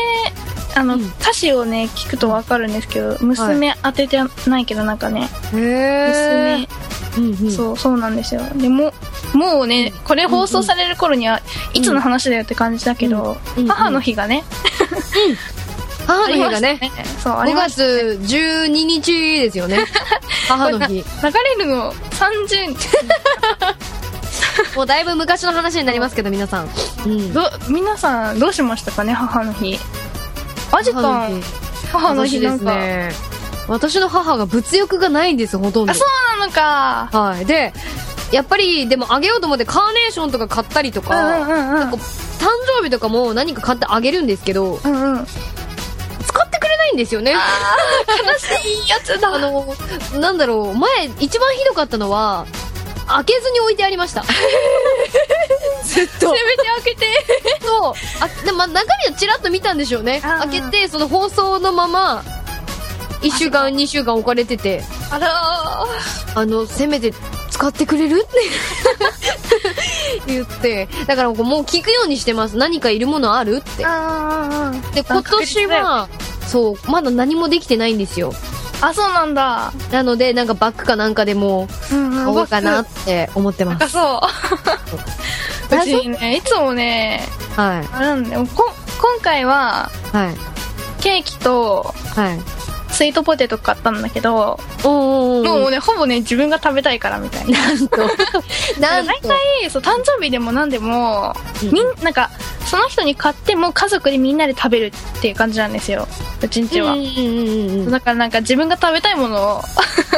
[0.76, 5.30] あの、うん歌詞をね、聞くとわかるんですけど、娘当ててないけど、なんかね。
[5.52, 6.68] 娘、
[7.20, 7.52] うんうん。
[7.52, 8.42] そう、そうなんですよ。
[8.56, 8.94] でも、
[9.34, 11.42] もうね、これ放送される頃には、
[11.74, 14.44] いつの話だよって感じだけど、母の日がね、
[16.08, 16.80] 母の日がね。
[17.24, 19.12] そう、あ5りました月12日
[19.42, 19.86] ですよね。
[20.48, 20.94] 母の日。
[20.96, 21.04] 流
[21.58, 22.88] れるの30日。
[24.76, 26.70] もうだいぶ昔の話になりますけど、皆さん。
[27.06, 27.34] うん。
[27.34, 29.80] ど、皆さんどうしましたかね、母の日。
[30.72, 31.44] アジトン、
[31.92, 33.12] 母の日なんか、ね。
[33.70, 35.96] 私の母が物欲がないんです、ほとんどあ、。
[35.96, 36.06] そ
[36.36, 37.10] うなのか。
[37.12, 37.46] はい。
[37.46, 37.74] で、
[38.32, 41.90] やっぱり、でもあげようと思ってカーネーションとか買ったりとか、んうんうん。
[41.92, 41.98] 誕
[42.78, 45.26] 生日とかも何か買ってあげるんですけど、うんうん。
[45.26, 47.34] 使ってくれないいんですよね。
[47.34, 47.38] 悲
[48.40, 49.30] しいやつだ。
[49.34, 49.76] あの、
[50.20, 52.46] なんだろう、前、一番ひどかったのは、
[53.08, 54.24] 開けずに置いてありました。
[55.84, 56.20] ずっと。
[56.20, 57.08] せめて開けて。
[57.66, 57.94] そう。
[58.20, 60.22] あ、でもまあ中身はチラッと見たんでしょうね。
[60.22, 62.24] 開けて、その放送のまま、
[63.22, 65.28] 1週間、2週間置かれてて、あら
[66.36, 67.14] あの、せめて
[67.50, 68.26] 使ってくれる？
[68.26, 68.40] って
[70.34, 72.56] 言って、だからもう聞くようにしてます。
[72.58, 73.58] 何かいるものある？
[73.58, 73.84] って。
[74.94, 76.08] で、今年は、
[76.48, 78.34] そう、まだ何もできてないんですよ。
[78.82, 79.74] あ、そうなんだ。
[79.92, 83.84] なので、なんかバッグかなんかでもうん買おうかなって思ってます。
[83.84, 84.22] あ、そ
[85.74, 85.76] う。
[85.76, 87.88] うちね、いつもね、はい。
[87.94, 88.48] あれなんだよ。
[88.56, 90.36] こ今回は、はい。
[91.02, 92.40] ケーキと、はい。
[93.00, 97.58] スイートポテト買ったんだけど、もうね、ほぼね、自分が食べたいからみたいな。
[97.58, 97.98] なんと。
[98.78, 99.30] なん大と。
[99.30, 101.34] 体、そう、誕生日でも何でも、
[101.64, 102.30] みん、なんか、
[102.66, 104.86] その人に買っても家族でみんなで食べる
[105.18, 106.10] っていう感じなんですよ。
[106.42, 106.94] うちんちは。
[107.90, 109.62] だからなんか自分が食べたいものを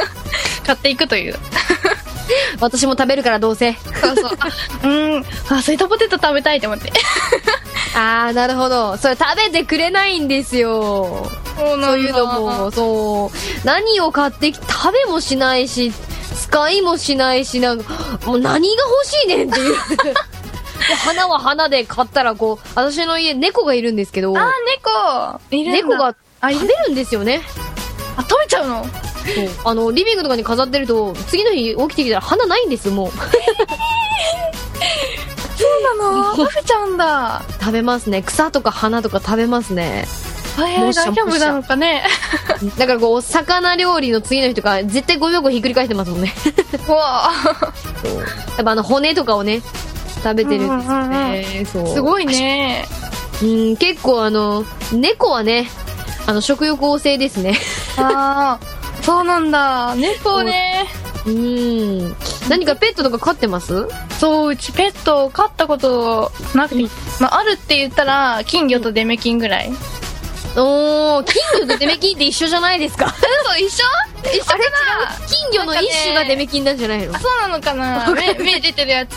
[0.66, 1.38] 買っていくという。
[2.58, 3.74] 私も食べるからどうせ。
[3.74, 4.30] そうそう。
[4.40, 4.88] あう
[5.20, 6.92] ん、あ、スイートポテト食べたいと思って。
[7.94, 8.96] あー、なるほど。
[8.96, 11.30] それ食べてくれないんですよ。
[11.56, 13.66] そういうのも、そう。
[13.66, 15.92] 何を買ってき、食べもしないし、
[16.34, 17.94] 使いもしないし、なんか、
[18.26, 19.74] もう何が欲しいねんっていう。
[20.88, 24.52] で花は花で買ったらこう、私の家猫がいるんですけど、あ、
[25.50, 27.40] 猫いるんだ猫があ、いる食べるんですよね。
[28.16, 28.84] あ、食べちゃうの？
[28.84, 28.90] そう
[29.64, 33.10] あの、リビングとかに飾ってると、次の日起きてきたら花ないんです、もう。
[33.12, 33.16] そ
[35.68, 36.34] うなの？
[36.34, 37.42] 食べちゃうんだ。
[37.60, 38.22] 食べますね。
[38.24, 40.08] 草とか花とか食べますね。
[40.56, 42.04] 大丈夫なのかね。
[42.78, 46.32] だからこう、お魚料理の次の日とか、絶対ゴミ箱ひっくり返してますもんね。
[46.88, 47.30] うわ
[48.56, 49.62] やっぱあの骨とかをね、
[50.22, 51.66] 食べてるんですよね。
[51.72, 51.88] そう。
[51.94, 52.86] すごいね。
[53.42, 55.68] うん、結構あの、猫はね、
[56.26, 57.58] あの、食欲旺盛ですね。
[57.96, 58.66] ああ、
[59.02, 59.94] そうなんだ。
[59.96, 60.86] 猫ね。
[61.26, 62.16] うん。
[62.48, 63.88] 何かペットとか飼ってます？
[64.18, 66.82] そう、うちペット飼ったことなくて、
[67.20, 69.72] まあ、あるって言ったら、金魚とデメキンぐらい。
[70.54, 73.08] おー、金魚とデメキンって一緒じゃないですか？
[73.08, 73.84] そう、一緒？
[74.22, 75.26] 一緒かな？
[75.26, 77.16] 金魚の一種がデメキンなんじゃないの？
[77.16, 78.10] あ、そうなのかな？
[78.12, 79.16] 目、目出てるやつ。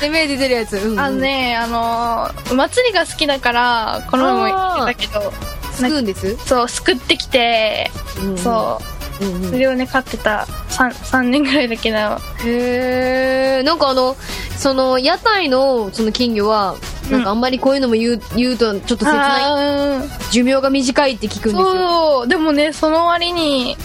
[0.00, 0.76] で、目出てるやつ。
[0.76, 0.92] うん。
[0.92, 5.32] うんあのね、あのー、祭りが好きだから、この前も言ってたけど、
[5.72, 6.36] すくうんです？
[6.46, 7.90] そう、すくってきて、
[8.36, 8.97] そう。
[9.20, 11.96] うんうんそれをね、飼ってた3、三年ぐらいだけど、
[12.44, 13.62] へー。
[13.64, 14.16] なんかあの、
[14.56, 16.76] その、屋台の、その金魚は、
[17.10, 20.30] なんかあんまりこういうのも言う、言うと、ちょっと切ない。
[20.30, 21.64] 寿命が短いって聞くんですよ。
[21.64, 23.76] そう、でもね、その割に、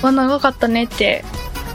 [0.00, 1.24] は長かったねって。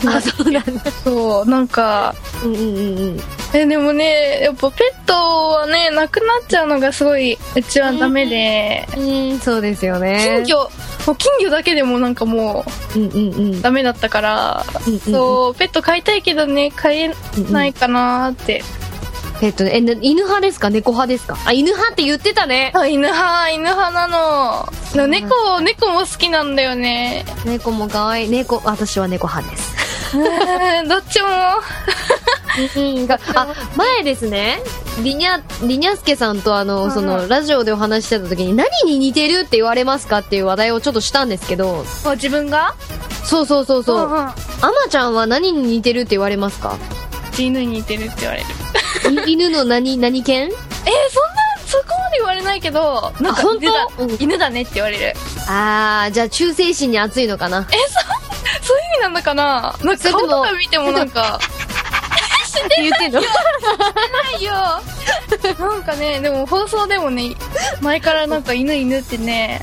[0.05, 0.91] あ、そうなんだ。
[1.03, 3.19] そう、なんか、うんうんうんうん。
[3.53, 10.43] え、でもね、やっぱペットはね、亡くなっちゃうのがすごい、うちはダメで、うん、そうですよね。
[10.43, 13.61] 金魚、もう金魚だけでもなんかもうんうんうんう、。
[13.61, 17.15] ダメだったから、うんうんそう、ペット飼いたいけどね、飼え
[17.49, 18.63] ないかなーって。
[19.39, 20.71] ペットね、え、な犬派ですか？
[20.71, 21.37] 猫派ですか？
[21.45, 22.71] あ、犬派って言ってたね。
[22.75, 24.67] あ犬派、犬派なの。
[25.07, 27.23] 猫、猫も好きなんだよね。
[27.45, 28.29] 猫も可愛い。
[28.29, 29.77] 猫、私は猫派です。
[30.14, 30.88] うん。
[30.88, 31.28] どっちも。
[32.76, 34.60] うん、があ、前ですね、
[35.03, 42.74] リニャ、リニャスケさんとあの、その、ラジオでお話ししてた時に、何に似てるって言われますかっていう話題をちょっとしたんですけど、あ自分が？
[43.24, 43.97] そうそうそうそう。
[44.08, 44.18] うんうん。
[44.18, 44.34] アマ
[44.89, 46.78] ちゃんは何に似てるって言われますか？
[47.38, 49.30] 犬に似てるって言われる。
[49.30, 50.45] い犬の何、何犬？
[50.45, 50.62] えー、そんな、
[51.68, 54.18] そこまで言われないけど、なんかあ本当犬だ、うん。
[54.20, 55.14] 犬だねって言われる。
[55.47, 57.68] あー、じゃあ忠誠心に熱いのかな。
[57.72, 58.16] え、そ、そう
[58.97, 59.75] いう意味なのかな？
[59.83, 61.39] なんか顔とか見てもなんか、
[62.77, 63.21] 言ってんの？
[63.21, 63.27] な
[64.39, 64.53] いよ。
[65.59, 67.35] なんかね、でも放送でもね、
[67.81, 69.61] 前からなんか犬犬ってね、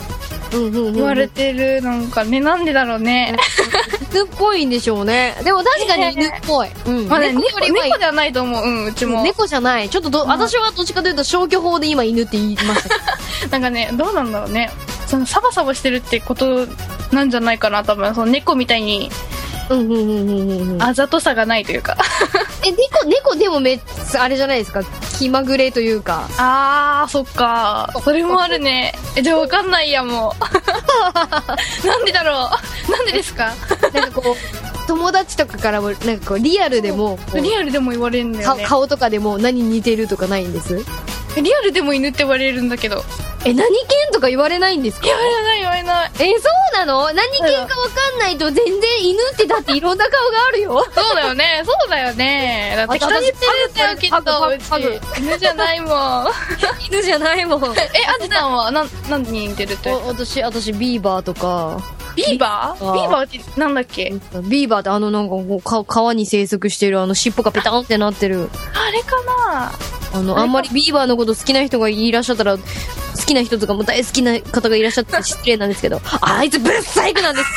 [0.52, 0.94] うんうんうん。
[0.94, 3.36] 言われてる、なんかね、なんでだろうね。
[4.12, 5.36] 犬っぽいんでしょうね。
[5.42, 6.68] でも確かに犬っぽい。
[6.86, 7.08] うん。
[7.08, 8.64] まあね、猫猫ではないと思う。
[8.64, 9.22] うん、うちも。
[9.22, 9.88] 猫じゃない。
[9.88, 12.94] ちょっとど、私はどっちかというと消去法で今犬って言いました。
[13.50, 14.70] なんかね、どうなんだろうね。
[15.08, 16.66] そのサバサバしてるってこと
[17.14, 18.14] なんじゃないかな、多分。
[18.14, 19.10] その猫みたいに
[19.70, 20.82] うんうんうんうんうん。
[20.82, 21.96] あざとさがないというか。
[22.66, 23.80] え、猫、猫でもめっ
[24.18, 24.82] あれじゃないですか？
[25.18, 26.28] 気まぐれというか。
[26.38, 27.90] あー、そっか。
[28.04, 28.94] それもあるね。
[29.16, 31.86] え、じゃあわかんないや、もう。
[31.86, 32.50] なんでだろ
[32.88, 32.92] う。
[32.92, 33.52] なんでですか？
[33.94, 38.64] なんかこう、友達とかからも、なんかこう、リアルでも、リアルでも言われるんだよかね。
[38.66, 40.84] 顔とかでも何に似てるとかないんです？
[41.42, 43.04] リアルでも犬って言われるんだけど。
[43.46, 45.06] え何犬とか言われないんですか？
[45.06, 46.10] 言われない言われない。
[46.18, 47.12] えそうなの？
[47.12, 50.84] 何犬かわかんないと全然犬ってだっていろんな顔があるよ。
[50.94, 51.62] そうだよね。
[51.66, 52.72] そうだよね。
[52.76, 55.86] だって人に言ってだよきっと犬じゃないも
[56.22, 56.26] ん。
[56.90, 57.62] 犬じゃないもん。
[57.76, 61.78] えあじさんは何何に似てるってお私私ビーバーとか
[62.16, 62.92] ビーバー？
[62.92, 63.26] ビーバー。
[63.26, 64.12] ってなんだっけ？
[64.48, 68.48] ビーバーってあのなんかこうか川に生息してるあの尻尾がペタンってなってる。
[68.74, 69.72] あれかな？
[70.12, 72.62] あのあんまりビーバーのこと好きな人がいらっしゃったら好
[73.26, 76.00] きな人とかも大好きな方がいらっしゃったら失礼なんですけど。
[76.20, 77.48] あいつブッサイクなんです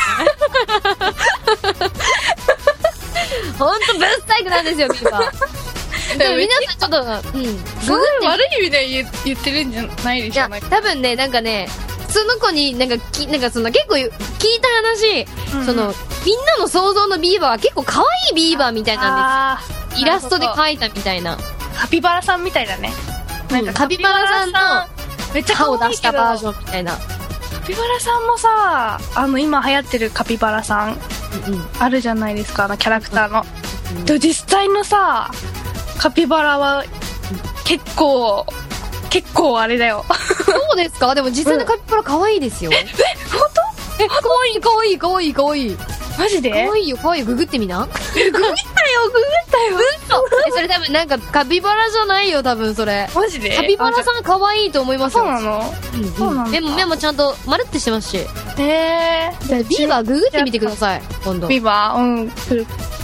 [3.59, 6.17] ほんとブッサイクなんですよビーバー。
[6.17, 6.47] でも皆
[6.79, 7.45] さんちょっとうん。
[7.85, 8.87] それ悪い意味で
[9.25, 11.67] 言ってるんじゃないでしょなんか多分ねなんかね
[12.09, 14.09] その子になんかきなんかその結構聞い
[14.61, 15.65] た話、うん。
[15.65, 15.93] その
[16.25, 19.05] みんなの想像のビーバーは結構可愛いビーバーみたいなん
[19.55, 20.01] あです。
[20.01, 21.37] イラストで描いたみたいな。
[21.77, 22.91] カピバラさんみたいだね。
[23.51, 24.59] なんかカピバラさんの
[25.33, 26.93] めっちゃ歯を出したバージョンみたいな。
[26.93, 26.99] カ
[27.67, 30.97] ピバラさんもさあの今流行ってるカピバラさん
[31.79, 33.43] あるじゃないですかあのキャラクターの、
[34.05, 35.29] で実際のさ
[35.97, 36.85] カピバラは
[37.65, 38.45] 結構
[39.09, 40.05] 結構あれだよ
[40.47, 41.13] そうですか？
[41.15, 42.85] でも実際のカピバラ可愛いですよ、え
[43.31, 43.47] 本
[43.99, 45.77] え可愛い可愛い可愛い可愛い。
[46.17, 46.49] 当マジで？
[46.49, 47.23] 可愛いよ可愛い。
[47.23, 47.79] ググってみな。
[47.79, 48.51] ググったよググっ
[49.51, 49.79] たよ。
[50.47, 53.07] えそれ多分なんかカピバラじゃないよ多分それ。
[53.13, 53.55] マジで？
[53.55, 55.23] カピバラさん可愛いと思いますよ。
[55.23, 55.73] そうなの？
[55.95, 56.51] うんそうなんだ。
[56.51, 58.17] 目も目もちゃんと丸ってしてますし。
[58.59, 61.47] えー、ビーバーググってみてください今度。
[61.47, 61.99] ビーバー？
[61.99, 62.27] うん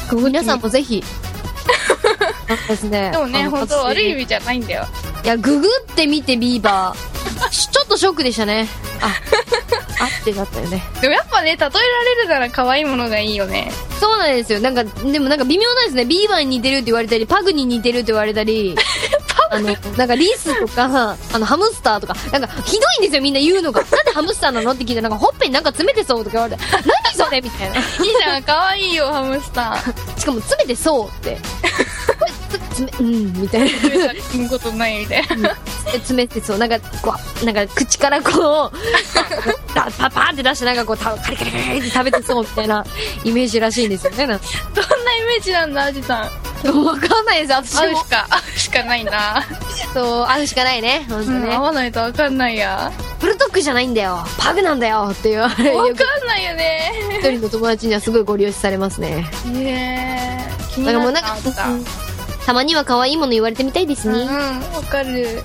[0.09, 1.03] ググ皆さんもぜひ。
[2.49, 3.11] あですね。
[3.11, 4.85] でもね本当私悪い意味じゃないんだよ
[5.23, 7.51] いやググってみてビーバー。
[7.51, 8.67] しちょっとショックでしたね。
[9.01, 9.07] あ
[10.03, 10.83] あってだったよね。
[11.01, 13.71] でもやっぱね例えられるなら可愛いものがいいよね。
[13.99, 14.59] そうなんですよ。
[14.59, 16.05] なんかでもなんか微妙なんですね。
[16.05, 18.75] ビーバーに似てるって言われたりパグに似てるって言われたり。
[19.51, 22.15] あのなんかリスとかあのハムスターとか。
[22.31, 23.81] なんかひどいんですよみんな言うのが。
[23.81, 24.71] なんでハムスターなの？
[24.71, 26.63] って聞いたらなんかほっぺになんか詰めてそうとか言われて。
[27.15, 27.39] 何それ？
[27.39, 27.77] みたいな。
[27.77, 27.83] いい
[28.17, 30.19] じゃん可愛いよハムスター。
[30.19, 31.37] しかも詰めてそうって
[32.73, 33.69] つ詰めうんみたいな。
[33.69, 35.55] 食べたりすることないみたいな。
[35.93, 38.77] 詰めてそうなんかこうなんか口からこう
[39.73, 42.85] パパパーって出してなんかこうたカリカリカリって食べてそうみたいな
[43.23, 44.27] イメージらしいんですよね。
[44.27, 46.53] なんかどんなイメージなんだアジさん。
[46.85, 47.79] わかんないです私も。
[47.81, 49.43] 会うしか会うしかないな。
[49.93, 52.91] そう会うしかないね本当うん、ね、会わないとわかんないや。
[53.19, 54.25] ブルドッグじゃないんだよ。
[54.37, 56.91] パグなんだよって言われわかんないよね。
[57.19, 59.29] 一人の友達にはすごいご利用しされますね。
[59.45, 60.73] ねえ。
[60.73, 61.85] 気にだからもうななんかったうん
[62.45, 64.27] たまには可愛いもの言われてみたいですね、うん
[64.73, 65.41] わかる。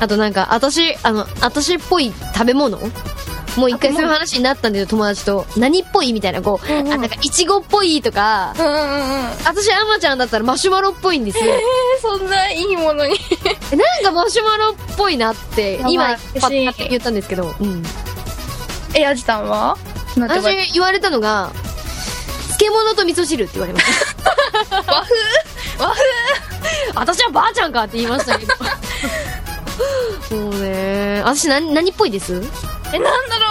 [0.00, 2.78] あとなんか私あの私っぽい食べ物？
[3.56, 5.46] もう一回そういう話になったんだよ友達と。
[5.56, 6.92] 何っぽいみたいなこう、うんうん。
[6.92, 8.52] あなんかいちごっぽいとか。
[8.58, 11.44] うんうんうん私あまちゃんだったらマシュマロっぽいんですよ。
[11.52, 11.60] えー、
[12.00, 13.14] そんないいものに。
[14.02, 17.84] なんかマシュマロっぽいなって今パッて言ったんですけど、うん、
[18.94, 19.76] えアジさんは？
[20.18, 21.50] 私言われたのが
[22.58, 23.86] 漬物と味噌汁って言われまし
[24.70, 25.14] た 和風？
[25.78, 26.00] 和風？
[26.94, 28.54] 私はばあちゃんかって言いましたけど。
[30.36, 31.22] もうね。
[31.24, 32.34] 私何何っぽいです？
[32.92, 33.46] えなんだろ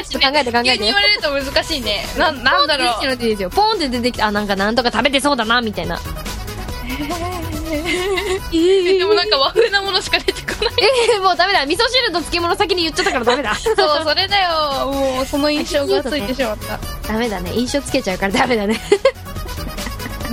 [0.00, 0.04] う。
[0.04, 0.78] ちょっと考えて考えて。
[0.78, 2.04] 言われると難しいね。
[2.16, 2.94] ななんだろう。
[3.00, 3.50] ポンって出てきていいですよ。
[3.50, 5.98] ポンって出てきてあなんかなんとか食べてそうだなみたいな。
[8.52, 10.74] えでもなんか和風なものしか出てこない。
[11.14, 11.62] えー、もうダメだ。
[11.66, 13.54] 味噌汁と漬物先に言っちゃったからダメだ。
[13.56, 14.86] そうそれだよ。
[14.92, 16.78] もうその印象がついてしまった。
[17.08, 17.52] ダメだね。
[17.54, 18.80] 印象つけちゃうからダメだね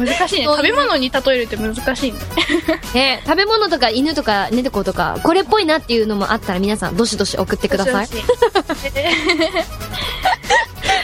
[0.06, 0.46] 難しいね。
[0.46, 2.20] 食べ物に例えるって難しいね。
[2.94, 8.08] ね食べ物とか犬とか猫とかこれっぽいなっていうのもあったら皆さんどしどし送ってください。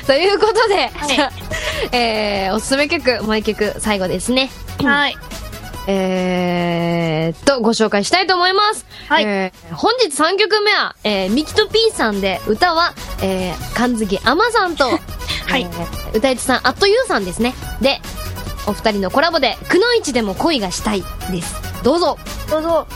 [0.06, 1.32] ということで、じゃあ
[1.92, 4.50] えー、おすすめ曲もう一曲最後ですね。
[4.84, 5.18] はい。
[5.90, 8.86] えーっと、ご紹介したいと思います。
[9.08, 9.24] はい。
[9.24, 14.86] えー本日3曲目は、えー、ミキとピーさんで、歌は、えー、神月あまさんと、
[15.48, 15.62] はい。
[15.62, 17.54] えー歌い手さん、あっとゆうさんですね。
[17.82, 18.02] で、
[18.68, 21.02] お二人のコラボで、くのいちでも恋がしたい
[21.32, 21.56] です。
[21.84, 22.18] どうぞ。
[22.50, 22.88] どうぞ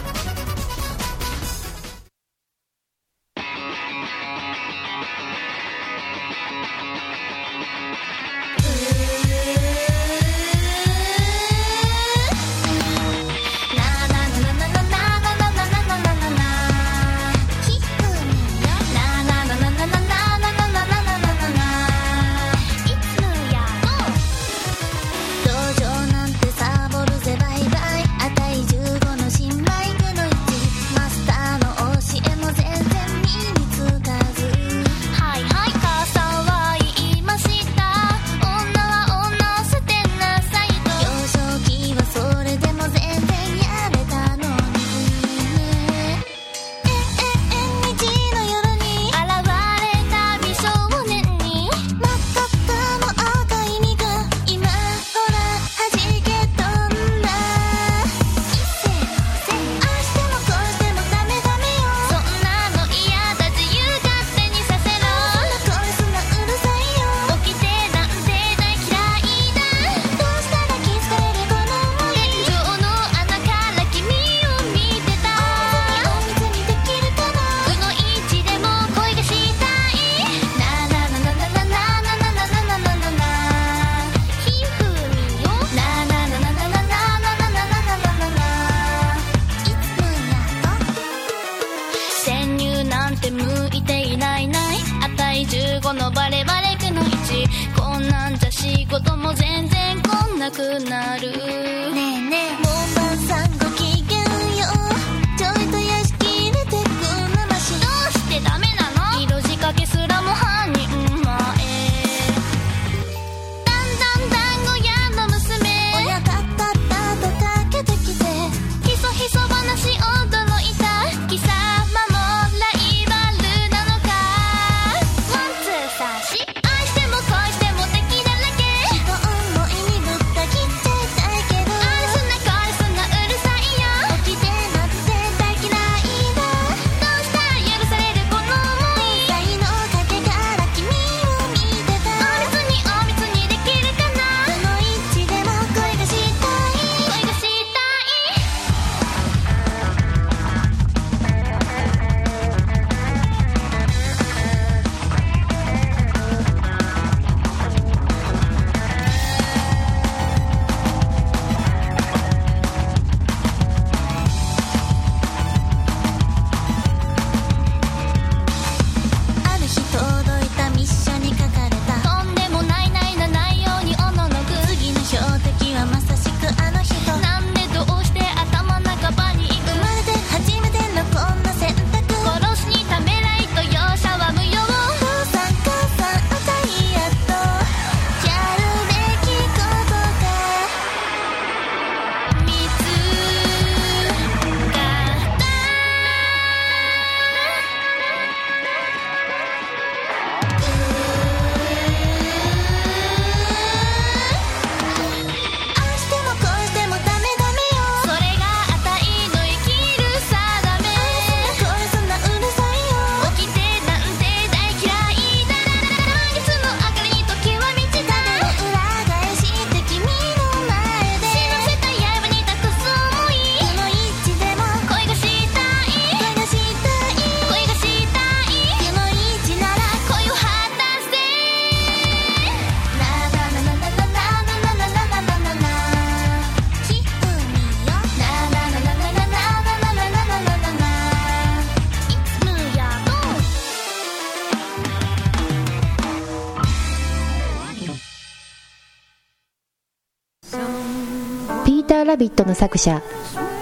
[252.01, 253.03] ター・ラビットの作者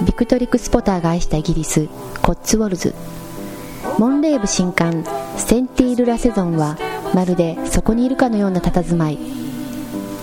[0.05, 1.89] ビクトリック・スポターが愛したイギリス
[2.21, 2.95] コッツウォルズ。
[3.97, 5.03] モンレーブ新刊
[5.35, 6.77] センティール・ラセゾンは
[7.13, 9.19] まるでそこにいるかのような佇まい。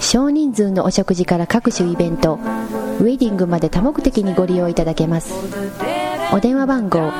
[0.01, 2.39] 少人数のお食事から各種イベント
[3.01, 5.35] ウェディングまで多目的にご利用いただけます。
[6.33, 7.11] お電話番号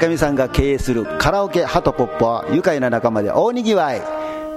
[0.02, 4.02] 明美さんが経営するカラオケハトポップは愉快な仲間で大にぎわい。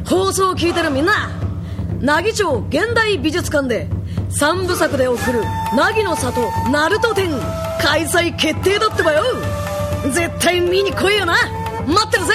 [0.04, 1.30] 放送を聞いてるみんな
[2.00, 3.86] 奈義町現代美術館で
[4.40, 5.44] 3部作で送る
[5.76, 6.40] 「凪の里
[6.72, 7.30] ナルト展」
[7.80, 9.22] 開催決定だってばよ。
[10.12, 11.34] 絶対見に来いよな。
[11.86, 12.32] 待ってるぜ。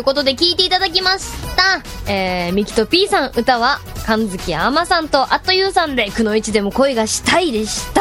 [0.00, 1.82] い、ということで聞いていただきました。
[2.10, 8.00] えー、ミキと P さん、歌は、神月あまさんとあっとゆうさんで、くのいちでも恋がしたいでした。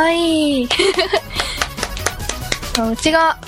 [0.00, 0.64] はい。
[2.92, 3.38] うちが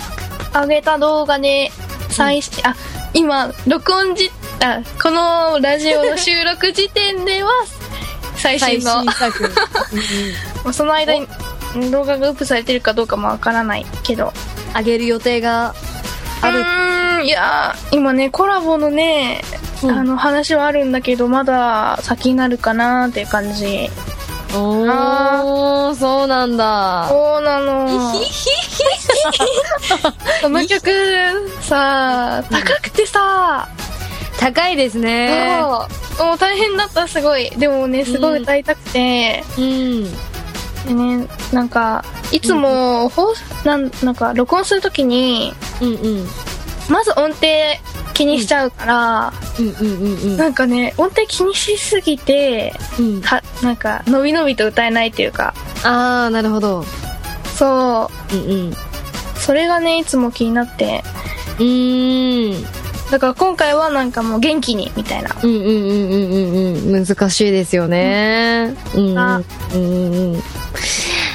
[0.52, 1.70] 上げた動画で
[2.08, 2.74] 最新、あ、
[3.12, 4.30] 今、録音じ、
[4.60, 7.50] あ、このラジオの収録時点では、
[8.36, 9.04] 最新の。
[9.12, 9.50] 最新
[10.62, 11.28] 作 その間に
[11.90, 14.32] 動画がアップされてるかどうかもわからないけど。
[14.72, 15.74] あげる予定が
[16.42, 16.64] ある
[17.20, 19.42] ん、いやー今ね、コラボのね、
[19.82, 23.88] あの話はあるんだけど、まだ先になるかなーっていう感じ。
[24.52, 27.06] おー、そうなんだ。
[27.08, 27.86] そうなの。
[30.42, 30.90] この曲
[31.60, 33.68] さ、高くてさ、
[34.38, 35.58] 高いですね。
[35.60, 35.86] そ
[36.24, 36.26] う。
[36.26, 37.50] もう大変だった、すごい。
[37.50, 39.44] でもね、すごい歌いたくて。
[39.56, 40.04] うん。
[40.86, 46.28] でね、なんか、いつも、ほうなん、なんか、録音するときに、うんうん。
[46.90, 47.46] まず音程
[48.14, 49.32] 気にしちゃうから。
[50.36, 53.20] なんかね、音程気にしすぎて、うん。
[53.22, 56.84] は、なんか、のびのびと歌えないっていうか、あー、なるほど。
[57.56, 58.36] そう。
[58.36, 58.74] うんうん。
[59.36, 61.02] それがね、いつも気になって。
[61.58, 62.64] うーん。
[63.10, 65.30] だから今回はなんかもう元気に、みたいな。
[65.42, 67.04] うんうんうんうんうんうん。
[67.06, 68.74] 難しいですよね。
[68.94, 69.10] うん。
[69.10, 69.42] うんあ
[69.74, 69.82] うん
[70.34, 70.42] うん。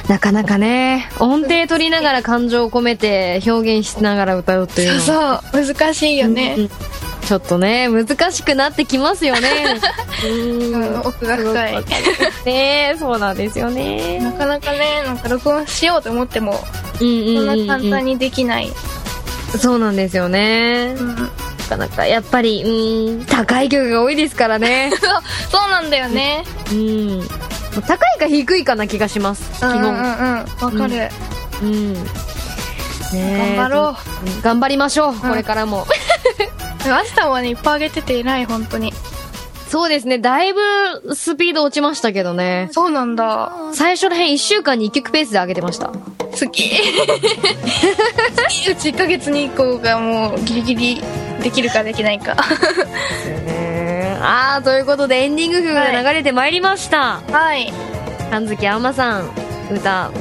[0.08, 6.70] なかなかね、音程取りながら感情を込めて表現しながら歌うというのそうは そう、難しいよね。
[7.26, 9.80] ちょっとね、難しくなってきますよね。
[10.24, 11.86] うん、奥が深い。
[12.46, 14.20] ねそうなんですよね。
[14.20, 16.64] なかなかね、なんか録音しようと思っても、
[17.02, 18.72] うんうんうんうんそんな簡単にできない。
[19.58, 20.94] そうなんですよね。
[20.94, 24.92] なかなか、やっぱり、うん、高い曲が多いですからね。
[25.02, 25.10] そう、
[25.50, 26.44] そうなんだよね。
[26.72, 27.28] うん。
[27.82, 29.60] 高いか低いかな気がします。
[29.60, 29.74] 基本。
[29.74, 31.10] うんうんうん、わかる。
[31.62, 31.94] うん。
[31.94, 32.00] ね
[33.14, 33.96] え頑張ろ
[34.40, 34.42] う。
[34.44, 35.86] 頑張りましょう、これからも。
[36.92, 38.94] アスタはね、いっぱい上げてて偉い、本当に。
[39.70, 42.70] そうですね、だいぶスピード落ちましたけどね。
[42.72, 43.52] そうなんだ。
[43.74, 45.92] 最初の辺1週間に1曲ペースで上げてました。
[46.34, 46.82] すげえ。
[48.72, 51.04] うち1ヶ月に1個がもうギリギリ
[51.42, 52.36] できるかできないか。
[54.28, 57.22] あー、ということでエンディング曲が流れてまいりました。
[57.32, 57.72] はい。
[58.32, 59.30] 神月あまさん、
[59.72, 60.12] 歌、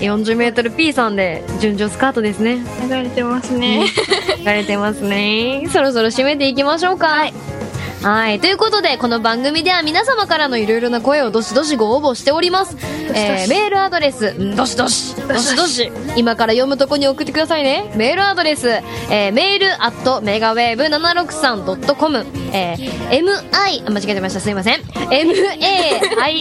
[0.00, 2.60] 40メートル P さんで、順調スカートですね。
[2.88, 3.84] 流れてますね。
[4.38, 5.66] 流れてますね。
[5.70, 7.08] そろそろ締めていきましょうか。
[7.08, 7.34] はい。
[8.02, 8.40] はい。
[8.40, 12.76] ということで、この番組では皆様からのいろいろな声をどしどしご応募しております。
[13.14, 17.90] えー、メールアドレス、んどしどし、どしどし、今から読むとこに送ってくださいね。
[17.96, 23.40] メールアドレス、えー、メールアットメガウェーブ 763.com、えー、mi、あ
[23.90, 24.82] 間違えてました、すいません。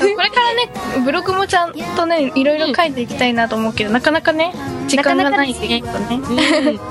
[0.00, 4.54] これからね、ブログもちゃんとね、いろいろ書いていきたいなと思うけど、なかなかね、
[4.86, 6.20] 時間がないっていうとね。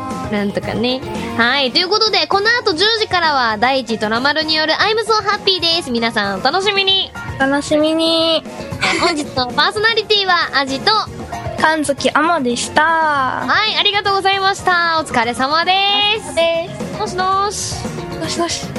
[0.31, 1.01] なんとかね。
[1.37, 1.71] はい。
[1.71, 5.91] ということで、この後10時からは、第一トラマルによる I'm so happy です。
[5.91, 7.11] 皆さん、お楽しみに。
[7.39, 8.43] 楽しみに。
[9.01, 10.91] 本日の パーソナリティは、アジと、
[11.59, 12.83] 神月アマでした。
[12.83, 14.99] はい、ありがとうございました。
[14.99, 15.73] お疲れ様で
[16.23, 16.35] す。
[16.35, 16.99] です。
[16.99, 17.75] どしどし。
[18.19, 18.78] どしどし。